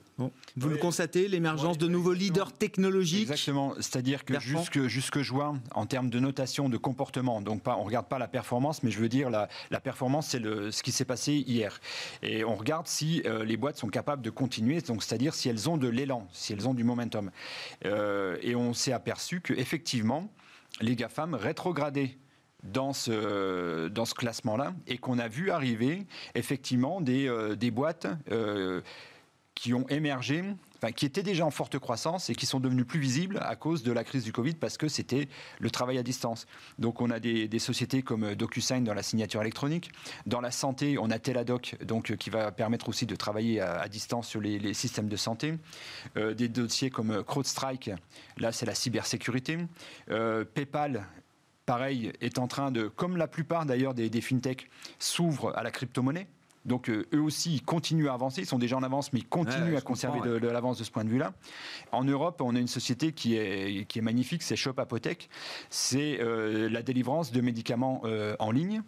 Vous 0.57 0.69
le 0.69 0.77
constatez, 0.77 1.29
l'émergence 1.29 1.79
de 1.79 1.89
nouveaux 1.89 2.13
leaders 2.13 2.53
technologiques 2.53 3.23
Exactement. 3.23 3.75
C'est-à-dire 3.77 4.27
que 4.27 4.39
jusque, 4.39 4.87
jusque 4.87 5.21
juin, 5.21 5.61
en 5.75 5.87
termes 5.87 6.11
de 6.11 6.21
notation, 6.21 6.69
de 6.69 6.77
comportement. 6.77 7.41
Donc 7.41 7.63
pas, 7.63 7.79
on 7.79 7.85
regarde 7.85 8.02
pas 8.03 8.19
la 8.19 8.29
performance, 8.29 8.83
mais 8.83 8.91
je 8.91 8.99
veux 8.99 9.09
dire 9.09 9.31
la, 9.31 9.49
performance, 9.81 10.29
c'est 10.29 10.43
ce 10.43 10.83
qui 10.83 10.93
s'est 10.93 11.05
passé 11.05 11.33
hier. 11.33 11.81
Et 12.23 12.45
on 12.45 12.55
regarde 12.55 12.87
si 12.87 13.23
euh, 13.27 13.45
les 13.45 13.57
boîtes 13.57 13.77
sont 13.77 13.89
capables 13.89 14.23
de 14.23 14.31
continuer, 14.31 14.79
c'est-à-dire 14.81 15.35
si 15.35 15.49
elles 15.49 15.69
ont 15.69 15.77
de 15.77 15.89
l'élan, 15.89 16.27
si 16.33 16.53
elles 16.53 16.69
ont 16.69 16.75
du 16.75 16.85
momentum. 16.85 17.31
Euh, 17.85 18.37
et 18.43 18.55
on 18.55 18.75
s'est 18.75 18.93
aperçu 18.93 19.41
que 19.41 19.53
effectivement, 19.55 20.29
les 20.81 20.97
GAFAM 20.97 21.35
rétrogradaient 21.35 22.17
dans 22.63 22.93
ce, 22.93 23.89
dans 23.89 24.05
ce 24.05 24.15
classement-là 24.15 24.73
et 24.87 24.99
qu'on 24.99 25.19
a 25.19 25.27
vu 25.27 25.51
arriver 25.51 26.07
effectivement 26.35 27.01
des, 27.01 27.27
euh, 27.29 27.57
des 27.57 27.71
boîtes 27.71 28.07
qui 29.55 29.75
ont 29.75 29.87
émergé 29.89 30.45
qui 30.91 31.07
étaient 31.07 31.23
déjà 31.23 31.47
en 31.47 31.51
forte 31.51 31.79
croissance 31.79 32.29
et 32.31 32.35
qui 32.35 32.47
sont 32.47 32.59
devenus 32.59 32.87
plus 32.87 32.99
visibles 32.99 33.39
à 33.43 33.55
cause 33.55 33.85
de 33.85 33.93
la 33.93 34.03
crise 34.03 34.25
du 34.25 34.33
Covid 34.33 34.55
parce 34.55 34.77
que 34.77 34.89
c'était 34.89 35.29
le 35.61 35.71
travail 35.71 35.99
à 35.99 36.03
distance. 36.03 36.47
Donc 36.79 37.01
on 37.01 37.11
a 37.11 37.21
des, 37.21 37.59
sociétés 37.59 38.03
comme 38.03 38.35
DocuSign 38.35 38.83
dans 38.83 38.95
la 38.95 39.05
signature 39.05 39.41
électronique. 39.41 39.93
Dans 40.27 40.41
la 40.41 40.51
santé, 40.51 40.99
on 40.99 41.11
a 41.11 41.19
Teladoc 41.21 41.77
donc, 41.85 42.17
qui 42.17 42.31
va 42.31 42.51
permettre 42.51 42.89
aussi 42.89 43.07
de 43.07 43.15
travailler 43.15 43.61
à, 43.61 43.87
distance 43.89 44.27
sur 44.27 44.41
les, 44.41 44.75
systèmes 44.75 45.09
de 45.09 45.17
santé. 45.17 45.55
Euh, 46.17 46.35
des 46.35 46.49
dossiers 46.49 46.91
comme 46.91 47.23
CrowdStrike, 47.23 47.91
là 48.39 48.51
c'est 48.51 48.67
la 48.67 48.75
cybersécurité. 48.75 49.59
Euh, 50.11 50.45
PayPal, 50.45 51.07
pareil, 51.67 52.13
est 52.21 52.39
en 52.39 52.49
train 52.49 52.71
de, 52.71 52.89
comme 52.89 53.17
la 53.17 53.29
plupart 53.29 53.67
d'ailleurs 53.67 53.95
des, 53.95 54.11
des 54.11 54.21
fintechs, 54.21 54.69
s'ouvre 54.99 55.53
à 55.57 55.63
la 55.63 55.71
crypto-monnaie. 55.71 56.27
Donc 56.65 56.89
euh, 56.89 57.07
eux 57.13 57.21
aussi, 57.21 57.55
ils 57.55 57.63
continuent 57.63 58.09
à 58.09 58.15
avancer. 58.15 58.43
Ils 58.43 58.47
sont 58.47 58.59
déjà 58.59 58.77
en 58.77 58.83
avance, 58.83 59.13
mais 59.13 59.21
ils 59.21 59.29
continuent 59.29 59.77
à 59.77 59.81
conserver 59.81 60.21
de, 60.21 60.49
l'avance 60.49 60.79
de 60.79 60.85
ce 60.85 60.91
point 60.91 61.05
de 61.05 61.11
vue-là. 61.11 61.33
En 61.91 62.05
Europe, 62.05 62.41
on 62.41 62.55
a 62.55 62.59
une 62.59 62.69
société 62.69 63.13
qui 63.13 63.37
est, 63.37 63.87
qui 63.89 63.99
est 63.99 64.03
magnifique, 64.03 64.43
c'est 64.43 64.57
Shop 64.57 64.75
Apothèque. 64.79 65.29
C'est 65.71 66.21
euh, 66.21 66.69
la 66.69 66.83
délivrance 66.83 67.33
de 67.33 67.41
médicaments 67.41 68.03
euh, 68.05 68.37
en 68.39 68.51
ligne. 68.51 68.83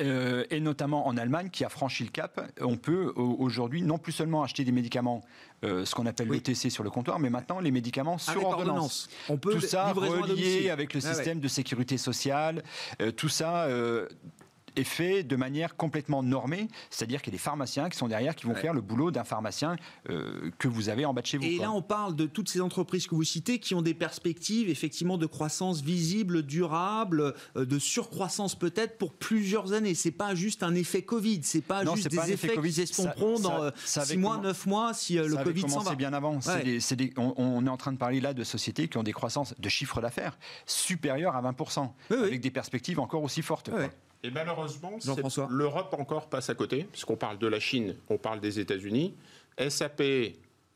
et 0.00 0.60
notamment 0.60 1.06
en 1.08 1.16
Allemagne, 1.16 1.50
qui 1.50 1.64
a 1.64 1.68
franchi 1.68 2.04
le 2.04 2.10
cap, 2.10 2.40
on 2.60 2.76
peut 2.76 3.12
aujourd'hui 3.16 3.82
non 3.82 3.98
plus 3.98 4.12
seulement 4.12 4.44
acheter 4.44 4.64
des 4.64 4.70
médicaments, 4.70 5.22
ce 5.62 5.92
qu'on 5.92 6.06
appelle 6.06 6.28
l'OTC 6.28 6.70
sur 6.70 6.84
le 6.84 6.90
comptoir, 6.90 7.18
mais 7.18 7.30
maintenant 7.30 7.58
les 7.58 7.72
médicaments 7.72 8.16
sur 8.16 8.44
ordonnance. 8.44 9.08
On 9.28 9.38
peut 9.38 9.54
tout 9.54 9.60
ça 9.60 9.92
relié 9.92 10.70
avec 10.70 10.94
le 10.94 11.00
système 11.00 11.40
de 11.40 11.48
sécurité 11.48 11.98
sociale, 11.98 12.62
tout 13.16 13.28
ça 13.28 13.66
est 14.78 14.84
fait 14.84 15.22
de 15.22 15.36
manière 15.36 15.76
complètement 15.76 16.22
normée, 16.22 16.68
c'est-à-dire 16.90 17.22
qu'il 17.22 17.32
y 17.32 17.34
a 17.34 17.38
des 17.38 17.42
pharmaciens 17.42 17.88
qui 17.88 17.98
sont 17.98 18.08
derrière, 18.08 18.34
qui 18.34 18.46
vont 18.46 18.54
faire 18.54 18.74
le 18.74 18.80
boulot 18.80 19.10
d'un 19.10 19.24
pharmacien 19.24 19.76
euh, 20.08 20.50
que 20.58 20.68
vous 20.68 20.88
avez 20.88 21.04
en 21.04 21.14
bas 21.14 21.22
de 21.22 21.26
chez 21.26 21.38
vous. 21.38 21.44
Et 21.44 21.58
là, 21.58 21.70
on 21.72 21.82
parle 21.82 22.16
de 22.16 22.26
toutes 22.26 22.48
ces 22.48 22.60
entreprises 22.60 23.06
que 23.06 23.14
vous 23.14 23.24
citez 23.24 23.58
qui 23.58 23.74
ont 23.74 23.82
des 23.82 23.94
perspectives 23.94 24.68
effectivement 24.68 25.18
de 25.18 25.26
croissance 25.26 25.82
visible, 25.82 26.42
durable, 26.42 27.34
euh, 27.56 27.64
de 27.64 27.78
surcroissance 27.78 28.54
peut-être 28.54 28.98
pour 28.98 29.12
plusieurs 29.12 29.72
années. 29.72 29.94
C'est 29.94 30.10
pas 30.10 30.34
juste 30.34 30.62
un 30.62 30.74
effet 30.74 31.02
Covid, 31.02 31.40
c'est 31.42 31.60
pas 31.60 31.84
juste 31.84 32.08
des 32.08 32.32
effets 32.32 32.56
qui 32.60 32.72
s'estomperont 32.72 33.38
dans 33.40 33.70
6 33.84 34.12
euh, 34.12 34.18
mois, 34.18 34.38
9 34.38 34.66
mois 34.66 34.94
si 34.94 35.14
le 35.14 35.36
Covid 35.42 35.68
s'en 35.68 35.80
va. 35.80 35.94
bien 35.94 36.12
avant. 36.12 36.38
on, 37.16 37.66
est 37.66 37.70
en 37.70 37.76
train 37.76 37.92
de 37.92 37.98
parler 37.98 38.20
là 38.20 38.34
de 38.34 38.44
sociétés 38.44 38.88
qui 38.88 38.98
ont 38.98 39.02
des 39.02 39.12
croissances 39.12 39.54
de 39.58 39.68
chiffre 39.68 40.00
d'affaires 40.00 40.38
supérieures 40.66 41.36
à 41.36 41.42
20%, 41.42 41.90
avec 42.10 42.40
des 42.40 42.50
perspectives 42.50 43.00
encore 43.00 43.22
aussi 43.22 43.42
fortes. 43.42 43.70
Et 44.24 44.30
malheureusement, 44.30 44.98
l'Europe 45.48 45.94
encore 45.98 46.28
passe 46.28 46.50
à 46.50 46.54
côté, 46.54 46.84
puisqu'on 46.90 47.16
parle 47.16 47.38
de 47.38 47.46
la 47.46 47.60
Chine, 47.60 47.94
on 48.08 48.18
parle 48.18 48.40
des 48.40 48.58
États-Unis. 48.58 49.14
SAP, 49.68 50.02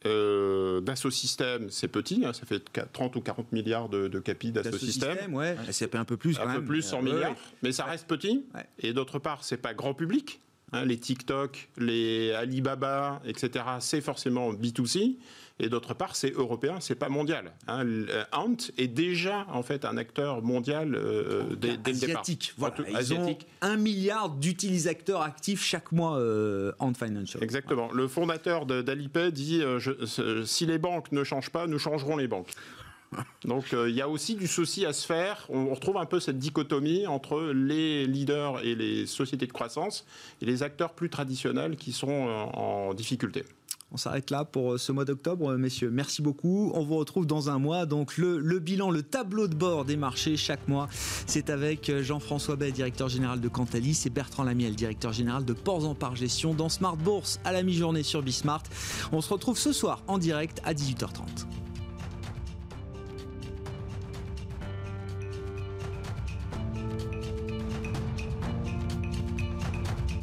euh, 0.07 0.81
Dassault 0.81 1.11
Systèmes, 1.11 1.71
c'est 1.71 1.89
petit, 1.89 2.25
hein, 2.25 2.33
ça 2.33 2.47
fait 2.47 2.63
30 2.93 3.17
ou 3.17 3.21
40 3.21 3.53
milliards 3.53 3.89
de, 3.89 4.09
de 4.09 4.19
capi 4.21 4.53
Dassault 4.53 4.79
Systèmes. 4.79 5.35
Ouais. 5.35 5.57
SAP 5.71 5.97
un 5.97 6.05
peu 6.05 6.17
plus 6.17 6.39
quand 6.39 6.49
un 6.49 6.55
peu 6.55 6.65
plus, 6.65 6.83
100 6.83 7.03
milliards, 7.03 7.35
mais 7.63 7.73
ça 7.73 7.85
reste 7.85 8.07
petit. 8.07 8.45
Et 8.79 8.93
d'autre 8.93 9.19
part, 9.19 9.45
c'est 9.45 9.57
pas 9.57 9.75
grand 9.75 9.95
public. 9.95 10.41
Hein, 10.75 10.87
les 10.87 10.97
TikTok, 10.97 11.69
les 11.77 12.33
Alibaba, 12.33 13.21
etc., 13.27 13.65
c'est 13.81 14.01
forcément 14.01 14.55
B2C 14.55 15.17
et 15.59 15.69
d'autre 15.69 15.95
part, 15.95 16.17
c'est 16.17 16.33
européen, 16.33 16.79
c'est 16.81 16.95
pas 16.95 17.09
mondial. 17.09 17.53
Hein. 17.69 17.85
Ant 18.33 18.57
est 18.79 18.89
déjà 18.89 19.47
en 19.53 19.63
fait 19.63 19.85
un 19.85 19.97
acteur 19.97 20.43
mondial 20.43 20.95
euh, 20.95 21.55
dès, 21.57 21.77
dès, 21.77 21.93
le 21.93 21.99
départ. 21.99 22.25
Voilà, 22.57 22.75
ils 23.01 23.15
ont 23.15 23.37
un 23.61 23.77
milliard 23.77 24.31
d'utilisateurs 24.31 25.23
actifs 25.23 25.63
chaque 25.63 25.93
mois 25.93 26.19
euh, 26.19 26.73
Ant 26.79 26.95
Financial. 26.95 27.43
Exactement. 27.43 27.93
Le 27.93 28.09
fondateur 28.09 28.67
d'Alipay 28.67 29.31
dit 29.31 29.63
euh, 29.63 29.79
je, 29.79 30.45
si 30.45 30.67
les 30.67 30.79
banques 30.79 31.13
ne 31.13 31.23
changent 31.23 31.51
pas, 31.51 31.67
nous 31.67 31.79
changerons 31.79 32.17
les 32.17 32.29
banques. 32.29 32.51
Donc 33.45 33.73
il 33.73 33.95
y 33.95 34.01
a 34.01 34.09
aussi 34.09 34.37
du 34.37 34.47
souci 34.47 34.87
à 34.87 34.95
se 34.95 35.07
faire. 35.07 35.47
On 35.51 35.75
retrouve 35.75 35.99
un 35.99 36.07
peu 36.07 36.19
cette 36.19 36.39
dichotomie 36.39 37.07
entre 37.07 37.53
les 37.55 38.07
leaders 38.07 38.65
et 38.65 38.75
les 38.75 39.07
sociétés 39.07 39.47
de 39.47 39.53
croissance 39.53 40.07
et 40.41 40.47
les 40.47 40.63
acteurs 40.63 40.95
plus 40.95 41.11
traditionnels 41.11 41.77
qui 41.77 41.93
sont 41.93 42.09
en 42.09 42.95
difficulté. 42.95 43.45
On 43.95 43.99
s'arrête 43.99 44.31
là 44.31 44.47
pour 44.47 44.73
euh, 44.73 44.79
ce 44.79 44.91
mois 44.91 45.05
d'octobre, 45.05 45.53
euh, 45.53 45.59
messieurs. 45.59 45.91
Merci 45.91 46.23
beaucoup. 46.23 46.73
On 46.75 46.83
vous 46.83 46.97
retrouve 46.97 47.27
dans 47.27 47.51
un 47.51 47.59
mois. 47.59 47.85
Donc 47.85 48.17
le, 48.17 48.59
bilan, 48.59 48.91
le 48.91 49.03
tableau 49.03 49.49
de 49.49 49.55
bord 49.55 49.85
des 49.85 49.97
marchés 49.97 50.39
chaque 50.39 50.67
mois, 50.67 50.89
c'est 51.27 51.51
avec 51.51 51.91
euh, 51.91 52.03
Jean-François 52.03 52.57
Bay, 52.57 52.73
directeur 52.73 53.11
général 53.11 53.41
de 53.41 53.49
Cantalis, 53.49 54.05
et 54.07 54.11
Bertrand 54.11 54.45
Lamiel, 54.45 54.75
directeur 54.75 55.13
général 55.13 55.45
de 55.45 55.53
Ports 55.53 55.87
en 55.87 55.95
Par 55.95 56.17
Gestion, 56.17 56.55
dans 56.55 56.71
Smart 56.71 56.97
Bourse 56.97 57.39
à 57.45 57.53
la 57.53 57.63
mi-journée 57.63 58.03
sur 58.03 58.23
Bismart. 58.23 58.63
On 59.13 59.21
se 59.21 59.29
retrouve 59.29 59.59
ce 59.59 59.73
soir 59.73 60.03
en 60.07 60.17
direct 60.17 60.63
à 60.65 60.73
18h30. 60.73 61.47